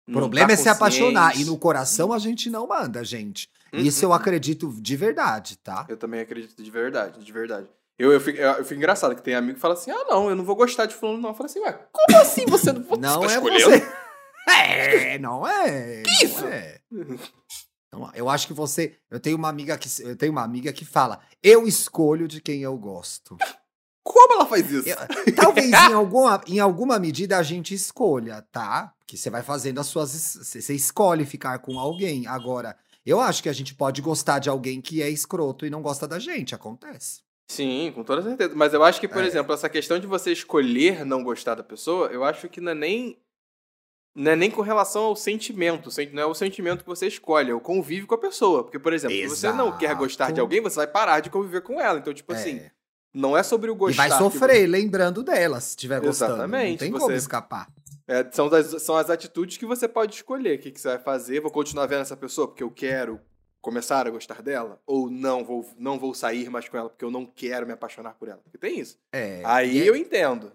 [0.08, 3.50] O não problema tá é se apaixonar e no coração a gente não manda, gente.
[3.74, 3.80] Uhum.
[3.80, 5.86] Isso eu acredito de verdade, tá?
[5.88, 7.68] Eu também acredito de verdade, de verdade.
[7.98, 10.30] Eu, eu, fico, eu, eu fico engraçado que tem amigo que fala assim: ah, não,
[10.30, 11.30] eu não vou gostar de fulano, não.
[11.30, 13.88] Eu falo assim, ué, como assim você não, você Não tá é você.
[14.46, 16.04] É, não é.
[16.06, 16.46] não isso?
[16.46, 16.82] é.
[17.88, 18.98] Então, eu acho que você.
[19.10, 22.62] Eu tenho uma amiga que eu tenho uma amiga que fala: eu escolho de quem
[22.62, 23.38] eu gosto.
[24.04, 24.90] Como ela faz isso?
[24.90, 28.94] Eu- talvez em alguma, em alguma medida a gente escolha, tá?
[29.14, 30.10] Que você vai fazendo as suas.
[30.12, 32.26] Você escolhe ficar com alguém.
[32.26, 35.84] Agora, eu acho que a gente pode gostar de alguém que é escroto e não
[35.84, 36.56] gosta da gente.
[36.56, 37.22] Acontece.
[37.48, 38.56] Sim, com toda certeza.
[38.56, 39.28] Mas eu acho que, por É.
[39.28, 42.76] exemplo, essa questão de você escolher não gostar da pessoa, eu acho que não é
[42.76, 43.20] nem.
[44.16, 45.92] Não é nem com relação ao sentimento.
[45.92, 48.64] sen- Não é o sentimento que você escolhe, é o convívio com a pessoa.
[48.64, 50.42] Porque, por exemplo, se você não quer gostar de Exato.
[50.42, 52.00] alguém, você vai parar de conviver com ela.
[52.00, 52.36] Então, tipo É.
[52.36, 52.62] assim,
[53.14, 54.08] não é sobre o E gostar.
[54.08, 56.32] vai que sofrer lembrando dela, se estiver gostando.
[56.32, 57.68] Não Exatamente, tem você- como escapar.
[58.08, 60.58] É, são, as, são as atitudes que você pode escolher.
[60.58, 61.40] O que, que você vai fazer?
[61.40, 63.20] Vou continuar vendo essa pessoa porque eu quero
[63.62, 64.80] começar a gostar dela?
[64.86, 68.14] Ou não vou, não vou sair mais com ela porque eu não quero me apaixonar
[68.16, 68.42] por ela?
[68.44, 69.00] Porque tem isso.
[69.12, 70.52] É, Aí e eu entendo.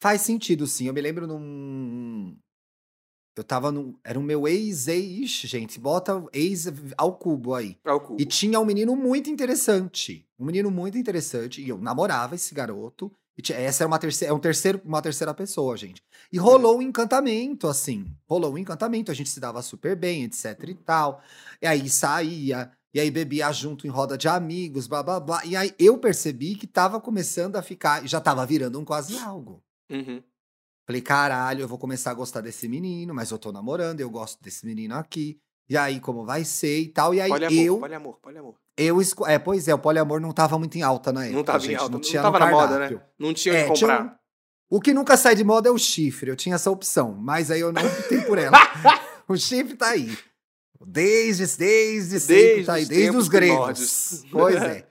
[0.00, 0.86] Faz sentido, sim.
[0.86, 2.36] Eu me lembro num.
[3.36, 3.94] Eu tava num.
[4.02, 5.78] Era o meu ex-ex, gente.
[5.78, 7.78] Bota ex ao cubo aí.
[7.84, 8.16] É o cu.
[8.18, 10.26] E tinha um menino muito interessante.
[10.38, 11.60] Um menino muito interessante.
[11.62, 13.12] E eu namorava esse garoto.
[13.52, 16.02] Essa era uma terceira, é um terceiro, uma terceira pessoa, gente.
[16.32, 18.06] E rolou um encantamento, assim.
[18.28, 19.10] Rolou um encantamento.
[19.10, 21.22] A gente se dava super bem, etc e tal.
[21.60, 22.70] E aí saía.
[22.92, 25.44] E aí bebia junto em roda de amigos, blá blá blá.
[25.44, 28.06] E aí eu percebi que tava começando a ficar.
[28.06, 29.62] Já tava virando um quase algo.
[29.90, 30.22] Uhum.
[30.86, 34.42] Falei, caralho, eu vou começar a gostar desse menino, mas eu tô namorando, eu gosto
[34.42, 35.40] desse menino aqui.
[35.70, 37.14] E aí, como vai ser e tal.
[37.14, 37.78] E aí, Poliamor, eu.
[37.78, 38.54] poliamor, poliamor.
[38.76, 39.26] Eu esco...
[39.26, 41.36] É, pois é, o poliamor não tava muito em alta na época.
[41.36, 43.00] Não tava em gente, alta, não não tinha tava no na moda, né?
[43.18, 44.04] Não tinha É, o que comprar.
[44.04, 44.10] um-
[44.76, 46.28] O que nunca sai de moda é o chifre.
[46.30, 48.56] Eu tinha essa opção, mas aí eu não optei por ela.
[49.28, 50.16] o chifre tá aí.
[50.84, 53.54] Desde, desde, sempre Desde tá aí, desde os gregos.
[53.56, 54.24] primórdios.
[54.32, 54.86] Pois é.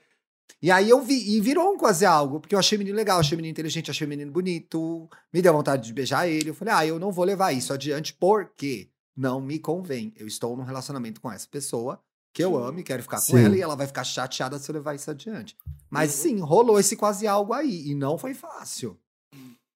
[0.61, 3.19] E aí eu vi, e virou um quase algo, porque eu achei o menino legal,
[3.19, 6.49] achei o menino inteligente, achei o menino bonito, me deu vontade de beijar ele.
[6.49, 8.89] Eu falei, ah, eu não vou levar isso adiante porque
[9.19, 10.13] não me convém.
[10.15, 11.99] Eu estou num relacionamento com essa pessoa
[12.33, 12.63] que eu Sim.
[12.67, 13.43] amo e quero ficar com Sim.
[13.43, 15.57] ela e ela vai ficar chateada se eu levar isso adiante.
[15.89, 16.21] Mas Uhum.
[16.21, 18.97] sim, rolou esse quase algo aí e não foi fácil.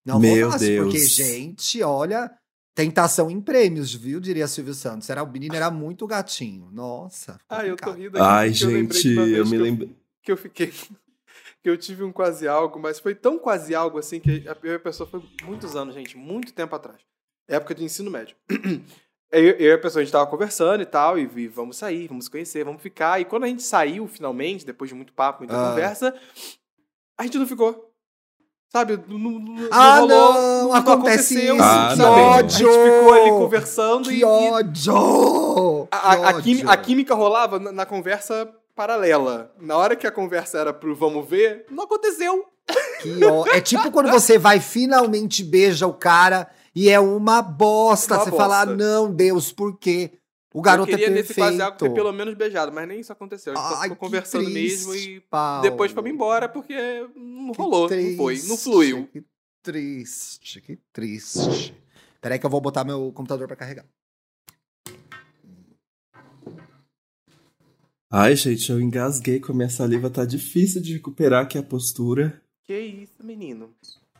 [0.05, 1.11] Não Meu foi fácil, porque, Deus.
[1.11, 2.31] gente, olha,
[2.75, 4.19] tentação em prêmios, viu?
[4.19, 5.09] Diria Silvio Santos.
[5.09, 6.69] Era, o menino era muito gatinho.
[6.71, 7.39] Nossa.
[7.49, 8.19] Ah, eu tô rindo aqui.
[8.27, 9.89] Ai, porque eu gente, vez eu me lembro.
[10.21, 10.71] que eu fiquei.
[11.61, 14.83] Que eu tive um quase algo, mas foi tão quase algo assim que a primeira
[14.83, 16.99] pessoa foi muitos anos, gente, muito tempo atrás.
[17.47, 18.35] Época de ensino médio.
[19.33, 22.07] Eu, eu e a pessoa, a gente tava conversando e tal, e, e vamos sair,
[22.07, 23.19] vamos conhecer, vamos ficar.
[23.19, 25.69] E quando a gente saiu, finalmente, depois de muito papo, muita Ah.
[25.69, 26.13] conversa,
[27.17, 27.89] a gente não ficou.
[28.71, 28.99] Sabe?
[29.07, 32.19] Não, não, não Ah, rolou, não, acontece aconteceu, isso, Ah, que sabe?
[32.21, 32.69] A gente ódio!
[32.71, 35.87] ficou ali conversando e, Que e ódio!
[35.91, 36.69] a, a- Que a quimi- ódio!
[36.71, 39.51] a química rolava na, na conversa paralela.
[39.61, 42.45] Na hora que a conversa era pro vamos ver, não aconteceu.
[43.01, 48.15] Que ó- É tipo quando você vai finalmente beija o cara e é uma bosta.
[48.15, 48.75] Uma você fala, bosta.
[48.75, 50.11] não, Deus, por quê?
[50.53, 51.95] O garoto eu queria é nesse quase algo ter perfeito.
[51.95, 53.53] pelo menos beijado, mas nem isso aconteceu.
[53.53, 55.63] A gente Ai, ficou conversando triste, mesmo e Paulo.
[55.63, 56.75] depois fomos embora porque
[57.15, 59.07] não Que rolou, não foi, não fluiu.
[59.07, 59.23] Que
[59.63, 61.73] triste, que triste.
[62.21, 63.85] Peraí que eu vou botar meu computador pra carregar.
[68.11, 72.39] Ai, gente, eu engasguei com a minha saliva, tá difícil de recuperar aqui a postura.
[72.63, 73.73] Que isso, menino?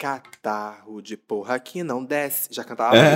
[0.03, 2.49] Catarro de porra que não desce.
[2.51, 3.15] Já cantava É.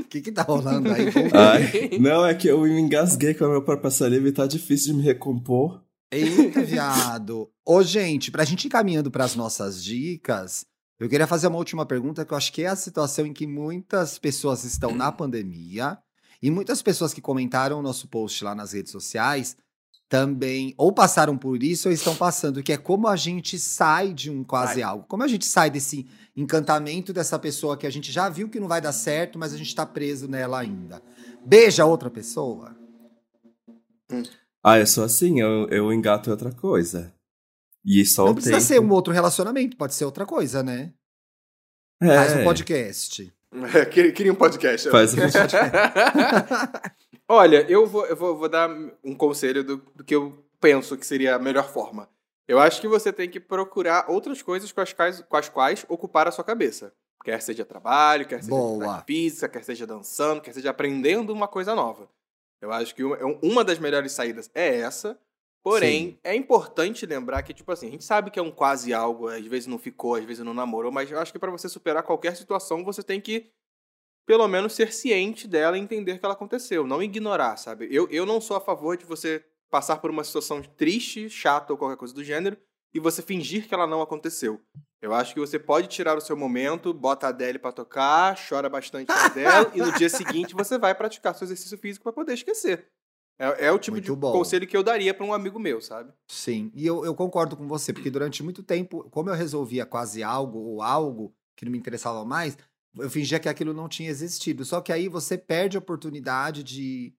[0.00, 1.06] O que que tá rolando aí?
[1.34, 4.92] Ai, não, é que eu me engasguei com a minha própria saliva e tá difícil
[4.92, 5.82] de me recompor.
[6.12, 7.50] Eita, viado.
[7.66, 10.64] Ô, gente, pra gente ir caminhando pras nossas dicas,
[10.96, 13.44] eu queria fazer uma última pergunta, que eu acho que é a situação em que
[13.44, 15.98] muitas pessoas estão na pandemia
[16.40, 19.56] e muitas pessoas que comentaram o nosso post lá nas redes sociais
[20.08, 24.30] também ou passaram por isso ou estão passando, que é como a gente sai de
[24.30, 24.82] um quase Vai.
[24.82, 25.04] algo.
[25.06, 26.06] Como a gente sai desse
[26.36, 29.58] encantamento dessa pessoa que a gente já viu que não vai dar certo, mas a
[29.58, 31.02] gente tá preso nela ainda.
[31.44, 32.74] Beija outra pessoa?
[34.64, 37.12] Ah, eu sou assim, eu, eu engato em outra coisa.
[37.84, 38.66] E só não precisa tempo.
[38.66, 40.92] ser um outro relacionamento, pode ser outra coisa, né?
[42.00, 43.32] É, Faz um podcast.
[43.92, 44.90] queria, queria um podcast.
[44.90, 45.18] Faz um
[47.28, 48.70] Olha, eu vou, eu vou, vou dar
[49.04, 52.08] um conselho do, do que eu penso que seria a melhor forma.
[52.46, 55.84] Eu acho que você tem que procurar outras coisas com as quais, com as quais
[55.88, 56.94] ocupar a sua cabeça.
[57.22, 59.02] Quer seja trabalho, quer seja Boa.
[59.06, 62.08] física, quer seja dançando, quer seja aprendendo uma coisa nova.
[62.60, 65.18] Eu acho que uma, uma das melhores saídas é essa.
[65.62, 66.18] Porém, Sim.
[66.24, 69.44] é importante lembrar que, tipo assim, a gente sabe que é um quase algo, às
[69.44, 72.36] vezes não ficou, às vezes não namorou, mas eu acho que pra você superar qualquer
[72.36, 73.50] situação, você tem que,
[74.28, 77.88] pelo menos, ser ciente dela e entender que ela aconteceu, não ignorar, sabe?
[77.90, 81.78] Eu, eu não sou a favor de você passar por uma situação triste, chata ou
[81.78, 82.58] qualquer coisa do gênero
[82.92, 84.60] e você fingir que ela não aconteceu.
[85.00, 88.68] Eu acho que você pode tirar o seu momento, bota a Adele pra tocar, chora
[88.68, 92.34] bastante na dela e no dia seguinte você vai praticar seu exercício físico pra poder
[92.34, 92.86] esquecer.
[93.38, 94.32] É, é o tipo Muito de bom.
[94.32, 96.12] conselho que eu daria pra um amigo meu, sabe?
[96.30, 100.22] Sim, e eu, eu concordo com você, porque durante muito tempo, como eu resolvia quase
[100.22, 102.58] algo ou algo que não me interessava mais,
[103.00, 104.64] eu fingia que aquilo não tinha existido.
[104.64, 107.12] Só que aí você perde a oportunidade de.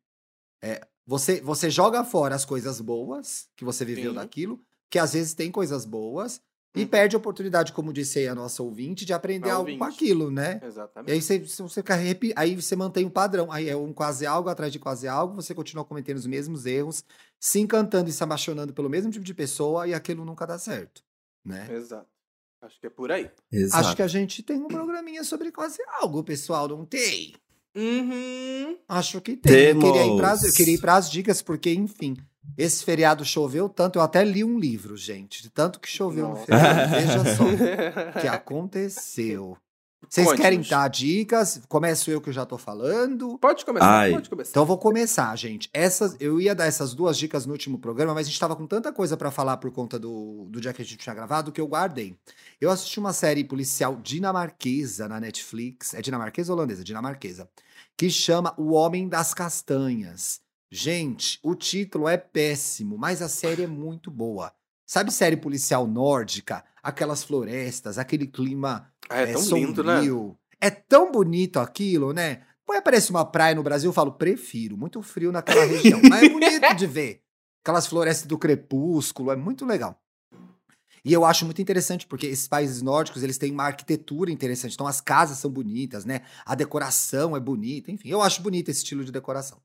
[0.61, 4.15] é, você, você joga fora as coisas boas que você viveu Sim.
[4.15, 6.39] daquilo, que às vezes tem coisas boas,
[6.75, 6.87] e Uhum.
[6.87, 10.61] perde a oportunidade, como disse aí a nossa ouvinte, de aprender algo com aquilo, né?
[10.61, 11.11] E Exatamente.
[11.11, 11.95] aí você, você fica
[12.35, 13.51] aí você mantém o padrão.
[13.51, 17.03] Aí é um quase algo atrás de quase algo, você continua cometendo os mesmos erros,
[17.39, 21.03] se encantando e se apaixonando pelo mesmo tipo de pessoa e aquilo nunca dá certo,
[21.43, 21.67] né?
[21.73, 22.07] Exato.
[22.61, 23.29] Acho que é por aí.
[23.51, 23.85] Exato.
[23.87, 27.33] Acho que a gente tem um programinha sobre quase algo, pessoal, não tem?
[27.75, 28.77] Uhum.
[28.87, 29.69] Acho que tem.
[29.69, 30.57] Eu queria, ir pras, eu Temos.
[30.57, 32.17] queria ir pras dicas, porque, enfim,
[32.57, 36.33] esse feriado choveu tanto, eu até li um livro, gente, de tanto que choveu no
[36.33, 36.45] Nossa.
[36.45, 36.91] feriado.
[36.91, 39.57] Veja só o que aconteceu.
[40.09, 41.61] Vocês querem dar dicas?
[41.69, 43.37] Começo eu que eu já tô falando.
[43.37, 44.11] Pode começar, Ai.
[44.11, 44.49] pode começar.
[44.49, 45.69] Então eu vou começar, gente.
[45.71, 48.65] Essas, eu ia dar essas duas dicas no último programa, mas a gente tava com
[48.65, 51.61] tanta coisa pra falar por conta do, do dia que a gente tinha gravado que
[51.61, 52.17] eu guardei.
[52.59, 55.93] Eu assisti uma série policial dinamarquesa na Netflix.
[55.93, 56.83] É dinamarquesa ou holandesa?
[56.83, 57.47] Dinamarquesa.
[57.95, 60.41] Que chama O Homem das Castanhas.
[60.71, 64.51] Gente, o título é péssimo, mas a série é muito boa.
[64.85, 66.63] Sabe série policial nórdica?
[66.81, 69.95] Aquelas florestas, aquele clima Ah, é, tão lindo, né?
[69.97, 70.37] sombrio.
[70.61, 72.41] É tão bonito aquilo, né?
[72.65, 74.77] Põe aparece uma praia no Brasil, eu falo, prefiro.
[74.77, 75.99] Muito frio naquela região.
[76.09, 77.21] mas é bonito de ver.
[77.63, 79.99] Aquelas florestas do crepúsculo, é muito legal.
[81.03, 84.73] E eu acho muito interessante, porque esses países nórdicos, eles têm uma arquitetura interessante.
[84.73, 86.21] Então, as casas são bonitas, né?
[86.45, 88.09] A decoração é bonita, enfim.
[88.09, 89.59] Eu acho bonito esse estilo de decoração.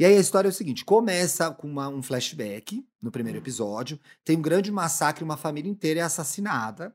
[0.00, 0.84] E aí, a história é o seguinte.
[0.84, 4.00] Começa com uma- um flashback, no primeiro episódio.
[4.24, 6.92] Tem um grande massacre, uma família inteira é assassinada.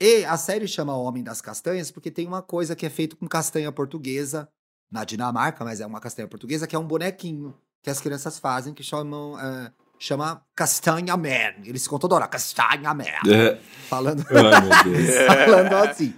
[0.00, 3.26] E a série chama Homem das Castanhas porque tem uma coisa que é feito com
[3.26, 4.48] castanha portuguesa
[4.90, 8.74] na Dinamarca, mas é uma castanha portuguesa, que é um bonequinho que as crianças fazem,
[8.74, 9.38] que chamam...
[9.38, 11.62] eh, chama Castanha Man.
[11.64, 13.04] Eles ficam toda hora, Castanha Man.
[13.30, 13.58] É.
[13.88, 15.26] Falando, Ai, Deus.
[15.26, 16.14] falando assim.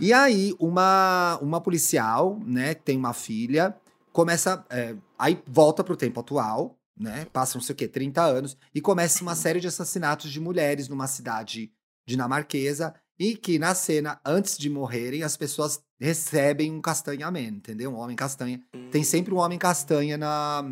[0.00, 3.76] E aí, uma, uma policial, né, que tem uma filha,
[4.12, 4.64] começa.
[4.70, 7.26] é, aí volta pro tempo atual, né?
[7.32, 10.88] Passa não sei o quê, 30 anos, e começa uma série de assassinatos de mulheres
[10.88, 11.70] numa cidade
[12.06, 12.94] dinamarquesa.
[13.18, 17.90] E que na cena, antes de morrerem, as pessoas recebem um castanhamento, entendeu?
[17.90, 18.60] Um homem castanha.
[18.90, 20.62] Tem sempre um homem castanha na,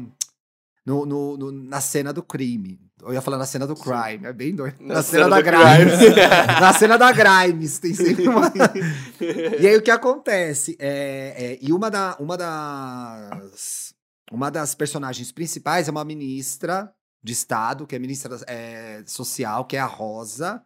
[0.84, 2.78] no, no- no- na cena do crime.
[3.02, 4.76] Eu ia falar na cena do crime, é bem doido.
[4.80, 6.16] Na, cena, da do Grimes.
[6.60, 8.52] na cena da Grimes, tem sempre uma.
[9.58, 10.76] e aí o que acontece?
[10.78, 13.94] É, é, e uma, da, uma das.
[14.32, 19.76] Uma das personagens principais é uma ministra de Estado, que é ministra é, social, que
[19.76, 20.62] é a Rosa,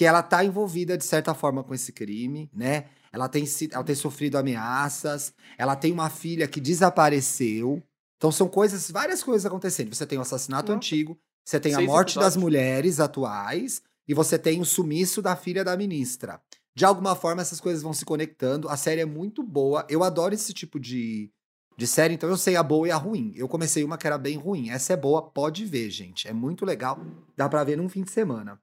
[0.00, 2.86] que ela tá envolvida de certa forma com esse crime, né?
[3.12, 7.82] Ela tem, ela tem sofrido ameaças, ela tem uma filha que desapareceu.
[8.16, 9.94] Então são coisas, várias coisas acontecendo.
[9.94, 10.76] Você tem o assassinato Nossa.
[10.78, 12.42] antigo, você tem a Seis morte das episódios.
[12.42, 16.40] mulheres atuais e você tem o sumiço da filha da ministra.
[16.74, 18.70] De alguma forma essas coisas vão se conectando.
[18.70, 19.84] A série é muito boa.
[19.86, 21.30] Eu adoro esse tipo de,
[21.76, 23.34] de série, então eu sei a boa e a ruim.
[23.36, 24.70] Eu comecei uma que era bem ruim.
[24.70, 26.26] Essa é boa, pode ver, gente.
[26.26, 26.98] É muito legal.
[27.36, 28.58] Dá pra ver num fim de semana.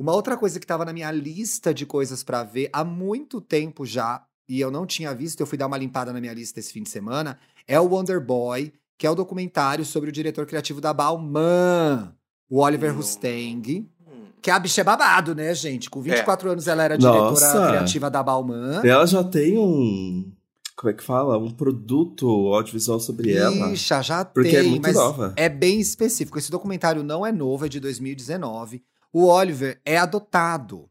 [0.00, 3.84] Uma outra coisa que tava na minha lista de coisas pra ver há muito tempo
[3.84, 6.72] já, e eu não tinha visto, eu fui dar uma limpada na minha lista esse
[6.72, 7.38] fim de semana,
[7.68, 12.14] é o Wonder Boy, que é o documentário sobre o diretor criativo da Balmain,
[12.48, 12.96] o Oliver Não.
[12.96, 13.86] Rustang.
[14.08, 14.24] Hum.
[14.40, 15.90] Que a bicha é babado, né, gente?
[15.90, 17.46] Com 24 anos ela era Nossa.
[17.46, 18.80] diretora criativa da Balmain.
[18.82, 20.32] Ela já tem um.
[20.76, 21.36] Como é que fala?
[21.36, 23.68] Um produto audiovisual sobre ela.
[23.68, 25.34] Bicha, já Porque tem, é muito mas nova.
[25.36, 26.38] é bem específico.
[26.38, 28.82] Esse documentário não é novo, é de 2019.
[29.12, 30.88] O Oliver é adotado.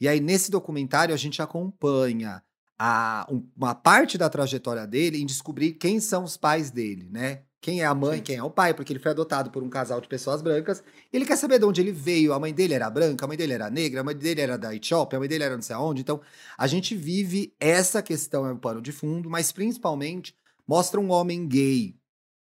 [0.00, 2.42] E aí, nesse documentário, a gente acompanha
[2.78, 7.42] a, um- uma parte da trajetória dele em descobrir quem são os pais dele, né?
[7.62, 8.22] Quem é a mãe, Sim.
[8.24, 10.82] quem é o pai, porque ele foi adotado por um casal de pessoas brancas.
[11.12, 12.32] Ele quer saber de onde ele veio.
[12.32, 14.74] A mãe dele era branca, a mãe dele era negra, a mãe dele era da
[14.74, 16.00] Etiópia, a mãe dele era não sei aonde.
[16.00, 16.22] Então,
[16.56, 20.34] a gente vive essa questão, é o pano de fundo, mas principalmente
[20.66, 21.94] mostra um homem gay,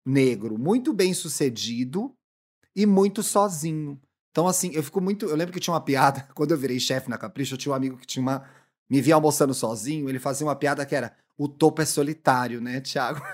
[0.06, 2.16] negro, muito bem sucedido
[2.74, 4.00] e muito sozinho.
[4.40, 5.26] Então, assim, eu fico muito.
[5.26, 7.76] Eu lembro que tinha uma piada, quando eu virei chefe na Capricho, eu tinha um
[7.76, 8.46] amigo que tinha uma.
[8.90, 12.80] Me via almoçando sozinho, ele fazia uma piada que era: o topo é solitário, né,
[12.80, 13.22] Thiago?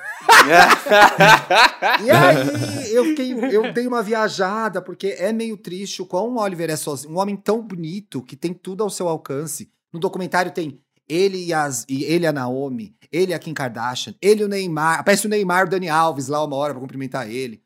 [2.04, 6.40] E aí eu fiquei, eu dei uma viajada, porque é meio triste o quão o
[6.40, 7.14] Oliver é sozinho.
[7.14, 9.72] Um homem tão bonito que tem tudo ao seu alcance.
[9.94, 14.42] No documentário tem ele e, as, e ele a Naomi, ele a Kim Kardashian, ele
[14.42, 15.00] e o Neymar.
[15.00, 17.62] Aparece o Neymar, o Dani Alves lá uma hora pra cumprimentar ele.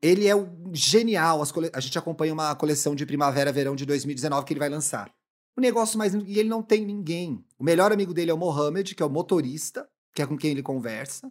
[0.00, 1.42] Ele é o genial.
[1.52, 5.12] Cole- A gente acompanha uma coleção de primavera-verão de 2019 que ele vai lançar.
[5.56, 6.14] O negócio mais.
[6.14, 7.44] E ele não tem ninguém.
[7.58, 10.50] O melhor amigo dele é o Mohamed, que é o motorista, que é com quem
[10.52, 11.30] ele conversa.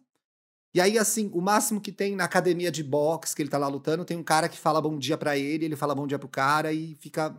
[0.73, 3.67] E aí, assim, o máximo que tem na academia de boxe, que ele tá lá
[3.67, 6.27] lutando, tem um cara que fala bom dia pra ele, ele fala bom dia pro
[6.27, 7.35] cara e fica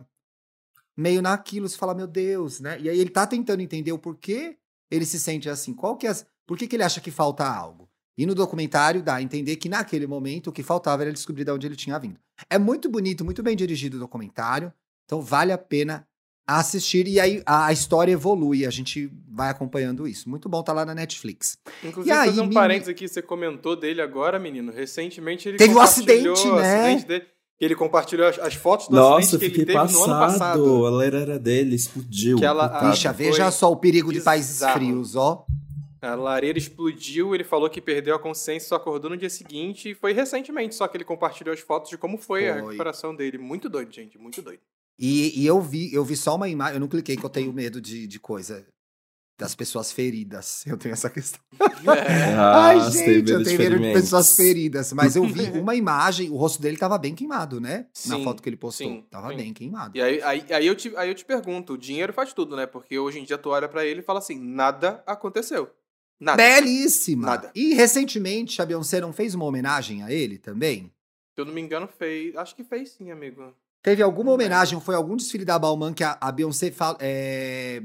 [0.95, 2.79] meio naquilo, você fala, meu Deus, né?
[2.79, 4.57] E aí ele tá tentando entender o porquê
[4.89, 6.13] ele se sente assim, qual que é,
[6.47, 7.89] por que, que ele acha que falta algo?
[8.17, 11.51] E no documentário dá a entender que naquele momento o que faltava era descobrir de
[11.51, 12.17] onde ele tinha vindo.
[12.49, 14.71] É muito bonito, muito bem dirigido o documentário,
[15.05, 16.07] então vale a pena
[16.47, 20.29] assistir e aí a, a história evolui, a gente vai acompanhando isso.
[20.29, 21.57] Muito bom, tá lá na Netflix.
[21.83, 24.71] Inclusive, E aí, fazer um meni- parênteses aqui, você comentou dele agora, menino.
[24.71, 26.79] Recentemente ele Teve um compartilhou acidente, né?
[26.85, 27.25] acidente dele.
[27.59, 30.39] Ele compartilhou as, as fotos do Nossa, acidente que ele fiquei teve no ano passado.
[30.39, 30.85] passado.
[30.85, 32.37] A lareira dele explodiu.
[32.37, 35.45] Que ela- foi veja só o perigo de países frios, ó.
[36.05, 39.89] A lareira explodiu, ele falou que perdeu a consciência, só acordou no dia seguinte.
[39.89, 42.61] E foi recentemente, só que ele compartilhou as fotos de como foi, a Foi.
[42.61, 43.37] recuperação dele.
[43.37, 44.61] Muito doido, gente, muito doido.
[44.99, 47.51] E, e eu vi, eu vi só uma imagem, eu não cliquei que eu tenho
[47.51, 48.65] medo de, de coisa
[49.37, 50.63] das pessoas feridas.
[50.67, 51.41] Eu tenho essa questão.
[52.37, 54.93] Ah, Ai, tem gente, eu tenho medo de pessoas feridas.
[54.93, 57.87] Mas eu vi uma imagem, o rosto dele tava bem queimado, né?
[58.07, 58.87] Na Sim, foto que ele postou.
[58.87, 59.35] sim, tava sim.
[59.35, 59.97] bem queimado.
[59.97, 62.65] E aí, aí, aí, eu te, aí eu te pergunto, o dinheiro faz tudo, né?
[62.65, 65.69] Porque hoje em dia tu olha pra ele e fala assim, nada aconteceu.
[66.19, 66.41] Nada.
[66.41, 67.27] Belíssima!
[67.27, 67.51] Nada.
[67.53, 70.91] E recentemente a Beyoncé não fez uma homenagem a ele também?
[71.33, 72.35] Se eu não me engano, fez.
[72.35, 73.53] Acho que fez sim, amigo.
[73.83, 77.83] Teve alguma homenagem, foi algum desfile da Balmain que a, a Beyoncé fala, é,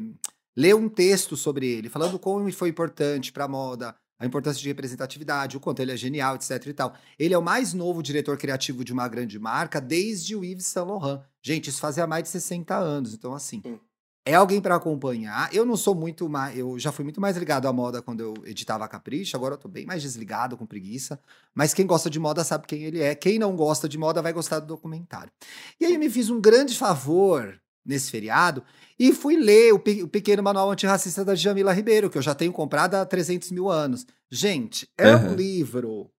[0.56, 5.56] leu um texto sobre ele, falando como foi importante pra moda, a importância de representatividade,
[5.56, 6.94] o quanto ele é genial, etc e tal.
[7.18, 10.86] Ele é o mais novo diretor criativo de uma grande marca desde o Yves Saint
[10.86, 11.20] Laurent.
[11.42, 13.80] Gente, isso fazia mais de 60 anos, então assim, Sim.
[14.24, 15.52] É alguém pra acompanhar.
[15.54, 18.34] Eu não sou muito mais, eu já fui muito mais ligado à moda quando eu
[18.44, 21.18] editava a Capricho, agora eu tô bem mais desligado, com preguiça.
[21.54, 23.14] Mas quem gosta de moda sabe quem ele é.
[23.14, 25.32] Quem não gosta de moda vai gostar do documentário.
[25.80, 28.62] E aí eu me fiz um grande favor nesse feriado
[28.98, 32.34] e fui ler o, Pe- o Pequeno Manual Antirracista da Jamila Ribeiro, que eu já
[32.34, 34.06] tenho comprado há 300 mil anos.
[34.30, 35.34] Gente, é um Aham.
[35.34, 36.10] livro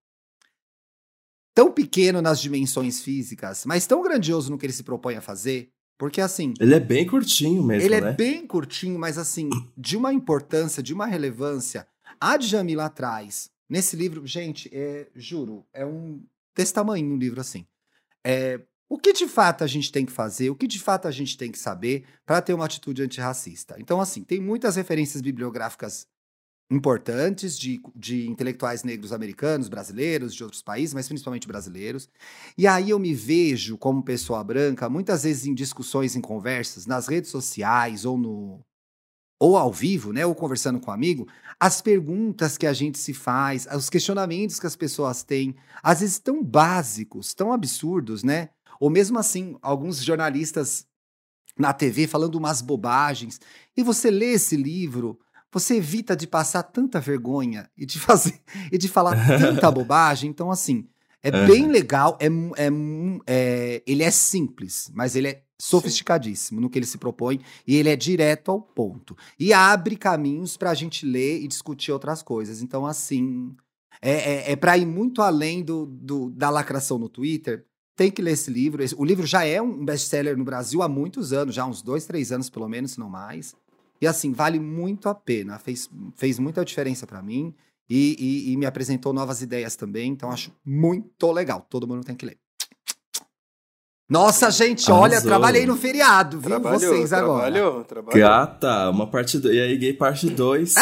[1.54, 5.70] tão pequeno nas dimensões físicas, mas tão grandioso no que ele se propõe a fazer,
[5.98, 8.08] porque assim, Ele é bem curtinho mesmo, ele né?
[8.08, 11.86] é bem curtinho, mas assim, de uma importância, de uma relevância.
[12.20, 16.22] A Djamila traz nesse livro, gente, é, juro, é um
[16.54, 17.66] desse tamanho um livro assim.
[18.24, 21.10] É, o que de fato a gente tem que fazer, o que de fato a
[21.10, 23.76] gente tem que saber para ter uma atitude antirracista.
[23.78, 26.06] Então, assim, tem muitas referências bibliográficas
[26.70, 32.08] importantes de, de intelectuais negros americanos, brasileiros, de outros países, mas principalmente brasileiros.
[32.56, 37.06] E aí eu me vejo como pessoa branca, muitas vezes em discussões, em conversas, nas
[37.06, 38.64] redes sociais ou no
[39.42, 41.26] ou ao vivo, né, ou conversando com um amigo,
[41.58, 46.20] as perguntas que a gente se faz, os questionamentos que as pessoas têm, às vezes
[46.20, 48.50] tão básicos, tão absurdos, né?
[48.78, 50.86] Ou mesmo assim, alguns jornalistas
[51.58, 53.40] na TV falando umas bobagens.
[53.76, 55.18] E você lê esse livro,
[55.52, 58.40] você evita de passar tanta vergonha e de fazer
[58.70, 60.30] e de falar tanta bobagem.
[60.30, 60.88] Então, assim,
[61.22, 61.46] é uhum.
[61.46, 62.18] bem legal.
[62.18, 62.70] É, é,
[63.26, 66.62] é, ele é simples, mas ele é sofisticadíssimo Sim.
[66.62, 69.16] no que ele se propõe e ele é direto ao ponto.
[69.38, 72.62] E abre caminhos para a gente ler e discutir outras coisas.
[72.62, 73.54] Então, assim,
[74.00, 77.64] é, é, é para ir muito além do, do, da lacração no Twitter.
[77.94, 78.82] Tem que ler esse livro.
[78.96, 82.32] O livro já é um best-seller no Brasil há muitos anos, já uns dois, três
[82.32, 83.54] anos pelo menos, se não mais.
[84.02, 85.60] E assim, vale muito a pena.
[85.60, 87.54] Fez, fez muita diferença para mim
[87.88, 90.10] e, e, e, me apresentou novas ideias também.
[90.10, 91.64] Então, acho muito legal.
[91.70, 92.36] Todo mundo tem que ler.
[94.10, 95.04] Nossa, gente, Arrasou.
[95.04, 96.50] olha, trabalhei no feriado, viu?
[96.50, 97.50] Trabalhou, Vocês agora.
[97.52, 98.20] Trabalhou, trabalhou.
[98.20, 99.54] Gata, uma parte 2.
[99.54, 100.74] E aí, gay parte 2.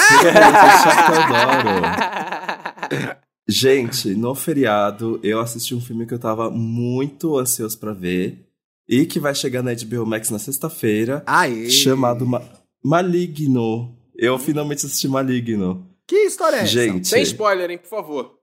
[3.46, 8.46] gente, no feriado, eu assisti um filme que eu tava muito ansioso para ver.
[8.88, 11.22] E que vai chegar na HBO Max na sexta-feira.
[11.70, 12.42] Chamado Ma
[12.82, 13.96] Maligno.
[14.16, 15.86] Eu finalmente assisti Maligno.
[16.06, 16.72] Que história é essa?
[16.72, 17.08] Gente.
[17.08, 18.38] Sem spoiler, hein, por favor.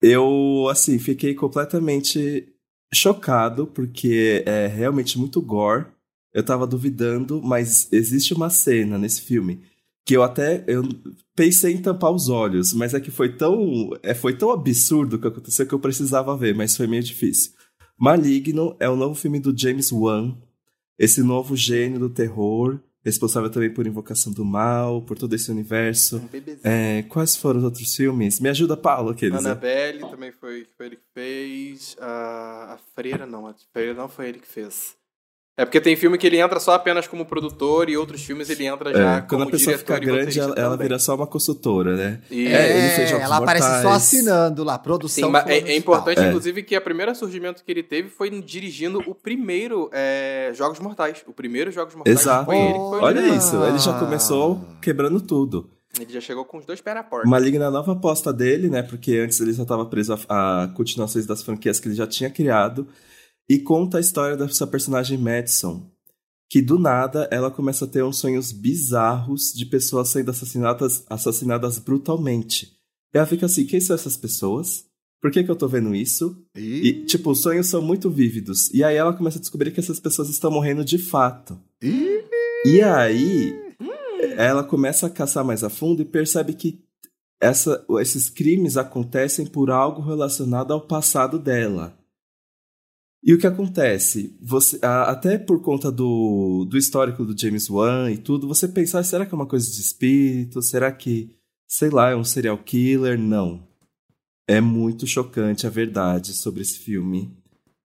[0.00, 2.48] Eu, assim, fiquei completamente
[2.92, 5.86] chocado, porque é realmente muito gore.
[6.32, 9.62] Eu tava duvidando, mas existe uma cena nesse filme
[10.04, 10.82] que eu até eu
[11.34, 15.18] pensei em tampar os olhos, mas é que foi tão, é, foi tão absurdo o
[15.18, 17.52] que aconteceu que eu precisava ver, mas foi meio difícil.
[17.98, 20.36] Maligno é o novo filme do James Wan,
[20.98, 26.16] esse novo gênio do terror responsável também por Invocação do Mal, por todo esse universo.
[26.16, 26.28] Um
[26.64, 28.40] é, quais foram os outros filmes?
[28.40, 29.42] Me ajuda, Paulo, aqueles.
[29.42, 29.50] Né?
[29.50, 30.08] Annabelle né?
[30.08, 31.96] também foi, foi ele que fez.
[32.00, 34.96] A, a Freira não, a Freira não foi ele que fez.
[35.56, 38.66] É porque tem filme que ele entra só apenas como produtor e outros filmes ele
[38.66, 41.94] entra já é, quando como a pessoa fica grande, ela, ela, vira só uma consultora,
[41.94, 42.20] né?
[42.28, 42.48] E...
[42.48, 43.62] É, ele fez jogos ela mortais.
[43.62, 45.30] aparece só assinando lá, produção.
[45.30, 46.26] Sim, é, é, importante, é.
[46.26, 51.22] inclusive, que o primeiro surgimento que ele teve foi dirigindo o primeiro é, Jogos Mortais.
[51.24, 52.46] O primeiro Jogos Mortais Exato.
[52.46, 52.74] foi ele.
[52.74, 55.70] Foi Olha isso, ele já começou quebrando tudo.
[56.00, 57.28] Ele já chegou com os dois pés na porta.
[57.28, 58.82] Maligna nova aposta dele, né?
[58.82, 62.28] Porque antes ele só estava preso a, a continuações das franquias que ele já tinha
[62.28, 62.88] criado.
[63.48, 65.86] E conta a história dessa personagem Madison,
[66.50, 71.78] que do nada ela começa a ter uns sonhos bizarros de pessoas sendo assassinadas, assassinadas
[71.78, 72.72] brutalmente.
[73.12, 74.86] E ela fica assim: quem são essas pessoas?
[75.20, 76.36] Por que, que eu tô vendo isso?
[76.54, 76.88] E...
[76.88, 78.70] e, tipo, os sonhos são muito vívidos.
[78.74, 81.58] E aí ela começa a descobrir que essas pessoas estão morrendo de fato.
[82.66, 83.54] E aí
[84.36, 86.82] ela começa a caçar mais a fundo e percebe que
[87.40, 91.98] essa, esses crimes acontecem por algo relacionado ao passado dela.
[93.24, 94.36] E o que acontece?
[94.42, 99.24] Você, até por conta do, do histórico do James Wan e tudo, você pensar, será
[99.24, 100.60] que é uma coisa de espírito?
[100.60, 101.34] Será que,
[101.66, 103.18] sei lá, é um serial killer?
[103.18, 103.66] Não.
[104.46, 107.34] É muito chocante a verdade sobre esse filme.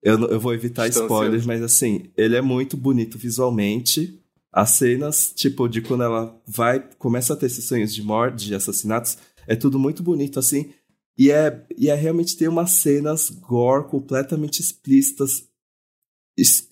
[0.04, 4.20] Eu, eu vou evitar Estou spoilers, mas assim, ele é muito bonito visualmente.
[4.52, 8.56] As cenas, tipo, de quando ela vai, começa a ter esses sonhos de morte, de
[8.56, 9.18] assassinatos,
[9.48, 10.72] é tudo muito bonito, assim.
[11.20, 15.44] E é, e é realmente ter umas cenas gore completamente explícitas,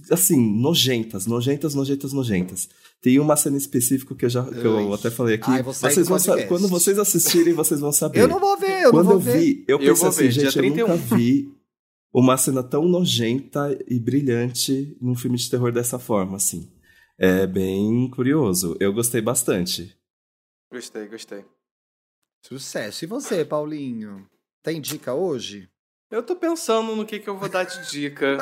[0.09, 2.69] assim, nojentas, nojentas, nojentas, nojentas.
[3.01, 5.51] Tem uma cena específica que eu já que eu até falei aqui.
[5.51, 8.21] Ai, vocês vão saber, quando vocês assistirem, vocês vão saber.
[8.21, 9.37] Eu não vou ver, eu quando não vou ver.
[9.37, 11.53] vi, eu pensei eu assim, ver, gente, eu nunca vi
[12.13, 16.71] uma cena tão nojenta e brilhante num filme de terror dessa forma, assim.
[17.17, 18.77] É bem curioso.
[18.79, 19.93] Eu gostei bastante.
[20.71, 21.43] Gostei, gostei.
[22.41, 23.03] Sucesso.
[23.03, 24.25] E você, Paulinho?
[24.67, 25.69] Tem dica hoje?
[26.11, 28.37] Eu tô pensando no que, que eu vou dar de dica.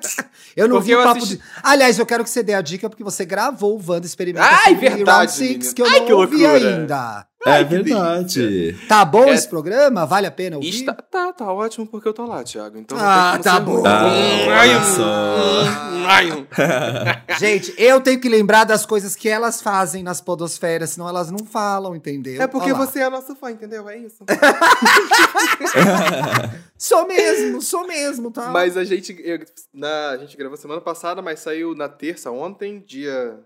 [0.56, 1.36] eu não porque vi o papo assisti...
[1.36, 1.42] de...
[1.62, 4.74] Aliás, eu quero que você dê a dica porque você gravou o Wanda Experimenta Ai,
[4.74, 6.76] verdade, Six, que eu Ai, não que ouvi loucura.
[6.78, 7.26] ainda.
[7.46, 8.76] Ai, é verdade.
[8.88, 9.34] Tá bom é...
[9.34, 10.04] esse programa?
[10.04, 10.68] Vale a pena ouvir?
[10.68, 10.94] Está...
[10.94, 12.76] Tá, tá ótimo porque eu tô lá, Thiago.
[12.76, 13.84] Então ah, tá bom.
[13.86, 14.56] Ah,
[17.38, 21.46] Gente, eu tenho que lembrar das coisas que elas fazem nas podosferas, senão elas não
[21.46, 22.42] falam, entendeu?
[22.42, 23.88] É porque você é nosso fã, entendeu?
[23.88, 24.24] É isso.
[26.78, 28.50] sou mesmo, sou mesmo, tá?
[28.50, 29.40] Mas a gente, eu,
[29.72, 33.38] na, a gente gravou semana passada, mas saiu na terça ontem, dia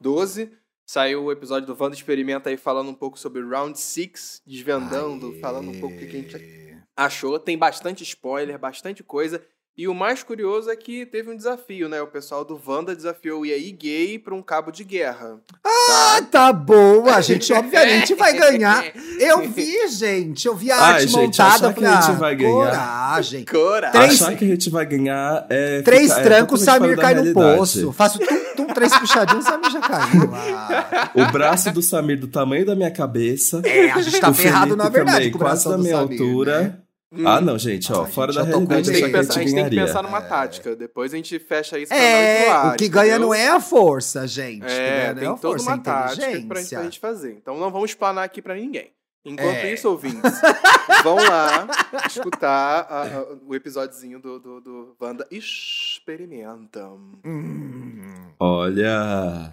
[0.00, 0.50] 12.
[0.88, 5.40] Saiu o episódio do Wanda Experimenta aí falando um pouco sobre Round 6, desvendando, Aê.
[5.40, 7.38] falando um pouco o que a gente achou.
[7.40, 9.42] Tem bastante spoiler, bastante coisa.
[9.78, 12.00] E o mais curioso é que teve um desafio, né?
[12.00, 15.36] O pessoal do Wanda desafiou o EI gay pra um cabo de guerra.
[15.62, 17.06] Ah, tá bom.
[17.10, 18.82] A gente obviamente vai ganhar.
[19.20, 20.46] Eu vi, gente.
[20.46, 21.54] Eu vi a Ai, arte gente, montada.
[21.68, 22.52] achar que a gente ah, vai ganhar.
[22.52, 23.44] Coragem.
[23.44, 24.00] Coragem.
[24.00, 25.82] Três- Achar que a gente vai ganhar é.
[25.82, 27.92] Três ficar- é trancos, o totalmente Samir cai no poço.
[27.92, 30.30] Faço tum, tum, três puxadinhos, o Samir já caiu.
[30.34, 31.10] Ah.
[31.16, 33.60] O braço do Samir do tamanho da minha cabeça.
[33.64, 35.82] É, a gente tá o ferrado Felipe na verdade também, com o quase da do
[35.82, 36.60] minha Samir, altura.
[36.62, 36.78] né?
[37.24, 39.54] Ah, não, gente, ó, Ah, fora gente, da com A realidade gente, pensar, a gente
[39.54, 40.74] tem que pensar numa tática.
[40.74, 43.26] Depois a gente fecha isso pra É, ar, o que ganha entendeu?
[43.28, 44.64] não é a força, gente.
[44.66, 46.98] É, ganha não tem a toda força, é uma a tática pra gente, pra gente
[46.98, 47.32] fazer.
[47.32, 48.90] Então não vamos explanar aqui pra ninguém.
[49.24, 49.72] Enquanto É.
[49.72, 50.20] isso, ouvintes,
[51.02, 51.66] vão lá
[52.06, 57.00] escutar a- a- o episódiozinho do, do, do Wanda Experimentam.
[57.24, 58.30] Hum.
[58.38, 59.52] Olha.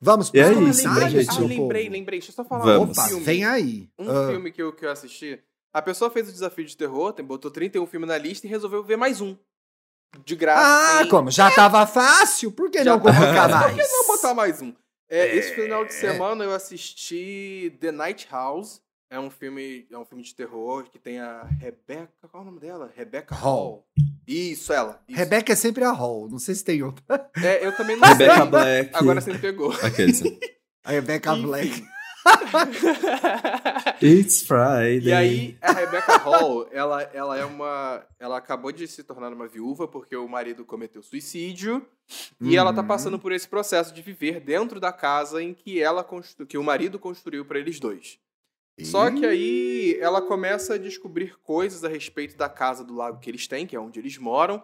[0.00, 1.38] Vamos E é pros isso, né, comentários, gente?
[1.38, 2.18] Ah, lembrei, lembrei.
[2.20, 2.88] Deixa eu só falar Vamos.
[2.88, 3.24] um Opa, filme.
[3.24, 3.88] vem aí.
[3.98, 4.28] Um Ah.
[4.30, 5.40] filme que eu, que eu assisti.
[5.74, 8.82] A pessoa fez o desafio de terror, tem- botou 31 filmes na lista e resolveu
[8.84, 9.36] ver mais um.
[10.24, 10.62] De graça.
[10.64, 11.08] Ah, assim.
[11.08, 11.28] como?
[11.30, 12.52] Já tava fácil?
[12.52, 13.74] Por que Já não tava- colocar Por mais?
[13.88, 14.72] que não botar mais um?
[15.10, 15.54] É, Esse É.
[15.56, 18.80] final de semana eu assisti The Night House.
[19.10, 22.08] É um filme, é um filme de terror que tem a Rebecca.
[22.30, 22.90] Qual é o nome dela?
[22.96, 23.54] Rebecca Hall.
[23.66, 23.86] Hall.
[24.26, 25.00] Isso, ela.
[25.08, 25.18] Isso.
[25.18, 27.04] Rebeca é sempre a Hall, não sei se tem outra.
[27.42, 28.46] É, eu também não Rebecca sei.
[28.46, 28.90] Black.
[28.94, 29.72] Agora você me pegou.
[29.82, 30.22] Aqueles.
[30.84, 31.42] A Rebeca Enfim.
[31.42, 31.84] Black.
[34.02, 35.08] It's Friday.
[35.08, 38.02] E aí, a Rebecca Hall, ela, ela é uma.
[38.18, 41.86] Ela acabou de se tornar uma viúva porque o marido cometeu suicídio.
[42.40, 42.86] E ela tá Uhum.
[42.88, 46.46] passando por esse processo de viver dentro da casa em que ela constru...
[46.46, 48.18] que o marido construiu pra eles dois.
[48.82, 53.30] Só que aí ela começa a descobrir coisas a respeito da casa do lago que
[53.30, 54.60] eles têm, que é onde eles moram,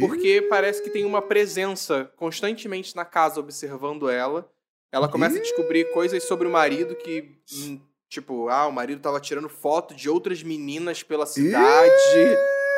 [0.00, 4.46] porque parece que tem uma presença constantemente na casa observando ela.
[4.94, 9.18] Ela começa a descobrir coisas sobre o marido que, hum, tipo, ah, o marido tava
[9.18, 11.92] tirando foto de outras meninas pela cidade.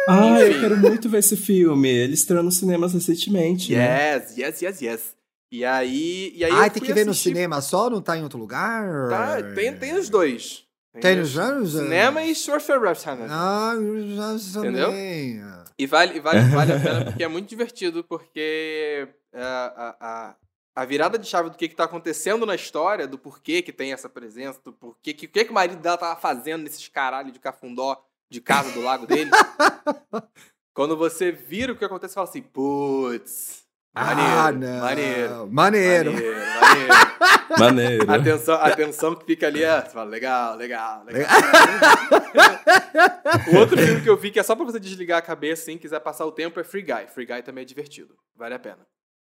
[0.08, 1.90] Ah, eu quero muito ver esse filme.
[1.90, 3.74] Ele estreou nos cinemas recentemente.
[3.74, 4.14] né?
[4.14, 5.16] Yes, yes, yes, yes.
[5.52, 7.90] E aí, e aí eu tem que ver no cinema só?
[7.90, 9.10] Não tá em outro lugar?
[9.10, 10.64] Tá, tem, tem os dois.
[10.98, 11.72] Tem os anos?
[11.72, 13.28] Cinema e Surfer Restaurant.
[13.30, 14.86] Ah, eu já Entendeu?
[14.86, 15.42] também.
[15.78, 20.34] E vale, vale, vale a pena porque é muito divertido, porque é, a, a,
[20.76, 23.94] a virada de chave do que, que tá acontecendo na história, do porquê que tem
[23.94, 27.32] essa presença, do porquê que o que, que o marido dela tava fazendo nesses caralho
[27.32, 29.30] de cafundó de casa do lago dele.
[30.74, 33.64] Quando você vira o que acontece, você fala assim, putz,
[33.94, 34.80] maneiro, ah, não.
[34.80, 36.12] maneiro, Maneiro.
[36.12, 36.12] maneiro,
[36.60, 37.16] maneiro.
[37.58, 38.10] Maneiro.
[38.10, 41.30] Atenção, atenção que fica ali, é, você fala, legal, legal, legal.
[43.52, 45.78] o outro filme que eu vi que é só pra você desligar a cabeça, assim,
[45.78, 47.06] quiser passar o tempo, é Free Guy.
[47.06, 48.16] Free Guy também é divertido.
[48.34, 48.84] Vale a pena.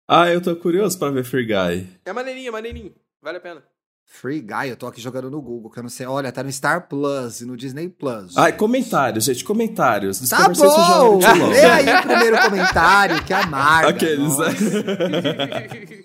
[0.08, 1.86] Ah, eu tô curioso pra ver Free Guy.
[2.04, 2.92] É maneirinho, é maneirinho.
[3.22, 3.62] Vale a pena.
[4.06, 6.06] Free Guy, eu tô aqui jogando no Google, que eu não sei.
[6.06, 8.34] Olha, tá no Star Plus e no Disney Plus.
[8.38, 10.18] Ai, comentários, gente, comentários.
[10.30, 11.18] Tá bom!
[11.50, 13.90] Lê aí o primeiro comentário, que amarga.
[13.90, 14.46] Aqueles, né?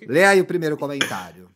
[0.06, 1.50] Lê aí o primeiro comentário.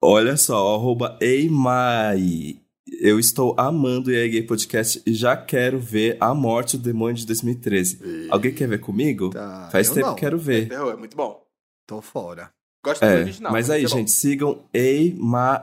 [0.00, 2.56] Olha só, arroba Eimai.
[3.02, 7.14] Eu estou amando o EA Gay Podcast e já quero ver A Morte do Demônio
[7.16, 8.28] de 2013.
[8.30, 9.28] Alguém quer ver comigo?
[9.28, 10.14] Tá, Faz eu tempo não.
[10.14, 10.68] que quero ver.
[10.70, 11.46] Terror, é muito bom.
[11.88, 12.50] Tô fora.
[12.84, 13.50] Gosto do É, original.
[13.50, 13.96] mas aí, é bom.
[13.96, 15.62] gente, sigam Eimai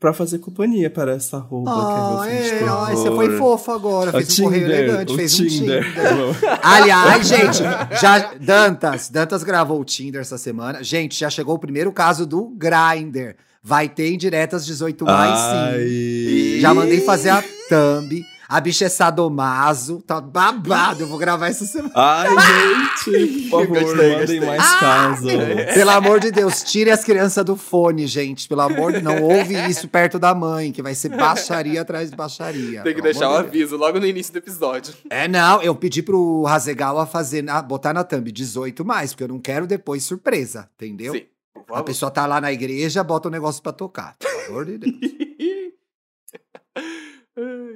[0.00, 3.72] para fazer companhia para essa arroba que é meu Ah, é, ai, você foi fofo
[3.72, 4.10] agora.
[4.10, 5.50] O Fez um correio Tinder, elegante, o fez Tinder.
[5.50, 6.58] um Tinder.
[6.62, 7.58] Aliás, gente,
[8.00, 10.84] já Dantas, Dantas gravou o Tinder essa semana.
[10.84, 13.34] Gente, já chegou o primeiro caso do Grindr.
[13.60, 15.80] Vai ter indiretas 18 mais Ai.
[15.88, 16.60] sim.
[16.60, 18.24] Já mandei fazer a thumb.
[18.48, 21.02] A bicha é sadomaso, tá babado.
[21.02, 21.92] Eu vou gravar essa semana.
[21.94, 22.28] Ai,
[23.04, 25.30] gente, por favor, Gostei, mandem mais Ah, casos.
[25.74, 28.48] Pelo amor de Deus, tire as crianças do fone, gente.
[28.48, 32.16] Pelo amor de não ouve isso perto da mãe, que vai ser baixaria atrás de
[32.16, 32.80] baixaria.
[32.82, 33.46] Tem que deixar o Deus.
[33.48, 34.94] aviso logo no início do episódio.
[35.10, 39.28] É, não, eu pedi pro Hasegawa fazer, na- botar na thumb 18 mais, porque eu
[39.28, 41.12] não quero depois surpresa, entendeu?
[41.12, 41.22] Sim.
[41.70, 44.16] A pessoa tá lá na igreja, bota o negócio pra tocar.
[44.18, 44.94] Pelo amor de Deus.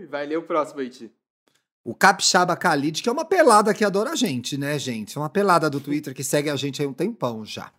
[0.03, 1.11] Ai, Vai ler o próximo aí, Ti.
[1.85, 5.17] O Capixaba Khalid, que é uma pelada que adora a gente, né, gente?
[5.19, 7.73] É uma pelada do Twitter que segue a gente aí um tempão já.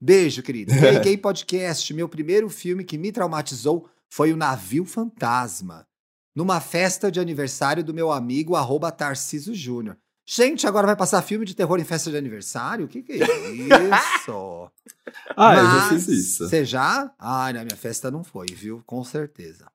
[0.00, 0.72] Beijo, querido.
[0.80, 5.86] Gay Gay Podcast, meu primeiro filme que me traumatizou foi o Navio Fantasma.
[6.34, 9.98] Numa festa de aniversário do meu amigo, arroba Tarciso Júnior.
[10.24, 12.86] Gente, agora vai passar filme de terror em festa de aniversário?
[12.86, 14.70] O que, que é isso?
[15.36, 16.48] Ah, eu já Mas- fiz isso.
[16.48, 17.12] Você já?
[17.18, 18.82] Ai, na minha festa não foi, viu?
[18.86, 19.66] Com certeza.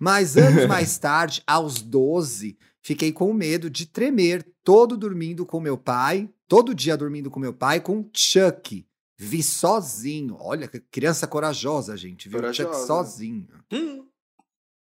[0.00, 5.76] Mas anos mais tarde, aos 12, fiquei com medo de tremer, todo dormindo com meu
[5.76, 8.86] pai, todo dia dormindo com meu pai, com Chuck.
[9.18, 10.38] Vi sozinho.
[10.40, 12.30] Olha, que criança corajosa, gente.
[12.30, 12.86] Viu Chuck Corajosa.
[12.86, 13.46] sozinho.
[13.70, 14.06] Hum.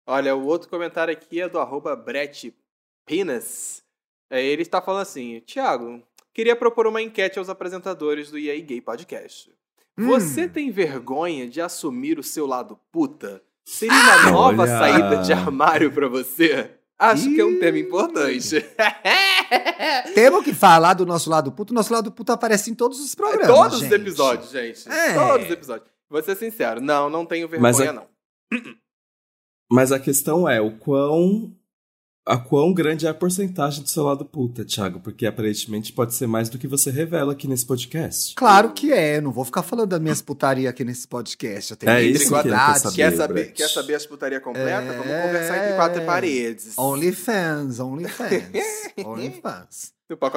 [0.07, 2.55] Olha, o outro comentário aqui é do arroba Brett.
[4.29, 6.01] É, ele está falando assim, Thiago,
[6.33, 9.53] queria propor uma enquete aos apresentadores do EA Gay Podcast.
[9.97, 10.07] Hum.
[10.07, 13.43] Você tem vergonha de assumir o seu lado puta?
[13.71, 14.77] Seria uma nova Olha.
[14.79, 16.71] saída de armário pra você?
[16.97, 17.59] Acho que é um Ih.
[17.59, 18.65] tema importante.
[20.15, 21.71] Temos que falar do nosso lado puto.
[21.71, 23.47] O nosso lado puto aparece em todos os programas.
[23.55, 23.93] Todos os gente.
[23.93, 24.89] episódios, gente.
[24.89, 25.13] É.
[25.13, 25.87] Todos os episódios.
[26.09, 28.07] Vou ser sincero, não, não tenho vergonha, Mas é- não.
[29.71, 31.55] Mas a questão é o quão.
[32.29, 34.99] A quão grande é a porcentagem do seu lado puta, Thiago?
[34.99, 38.35] Porque aparentemente pode ser mais do que você revela aqui nesse podcast.
[38.35, 39.17] Claro que é.
[39.17, 41.71] Eu não vou ficar falando das minhas putaria aqui nesse podcast.
[41.71, 42.95] Eu tenho É isso que quer saber.
[42.95, 43.53] Quer saber, Brett.
[43.53, 44.69] quer saber as putaria completa?
[44.69, 44.97] É.
[44.99, 46.77] Vamos conversar entre quatro paredes.
[46.77, 48.43] OnlyFans, OnlyFans,
[49.03, 49.93] OnlyFans.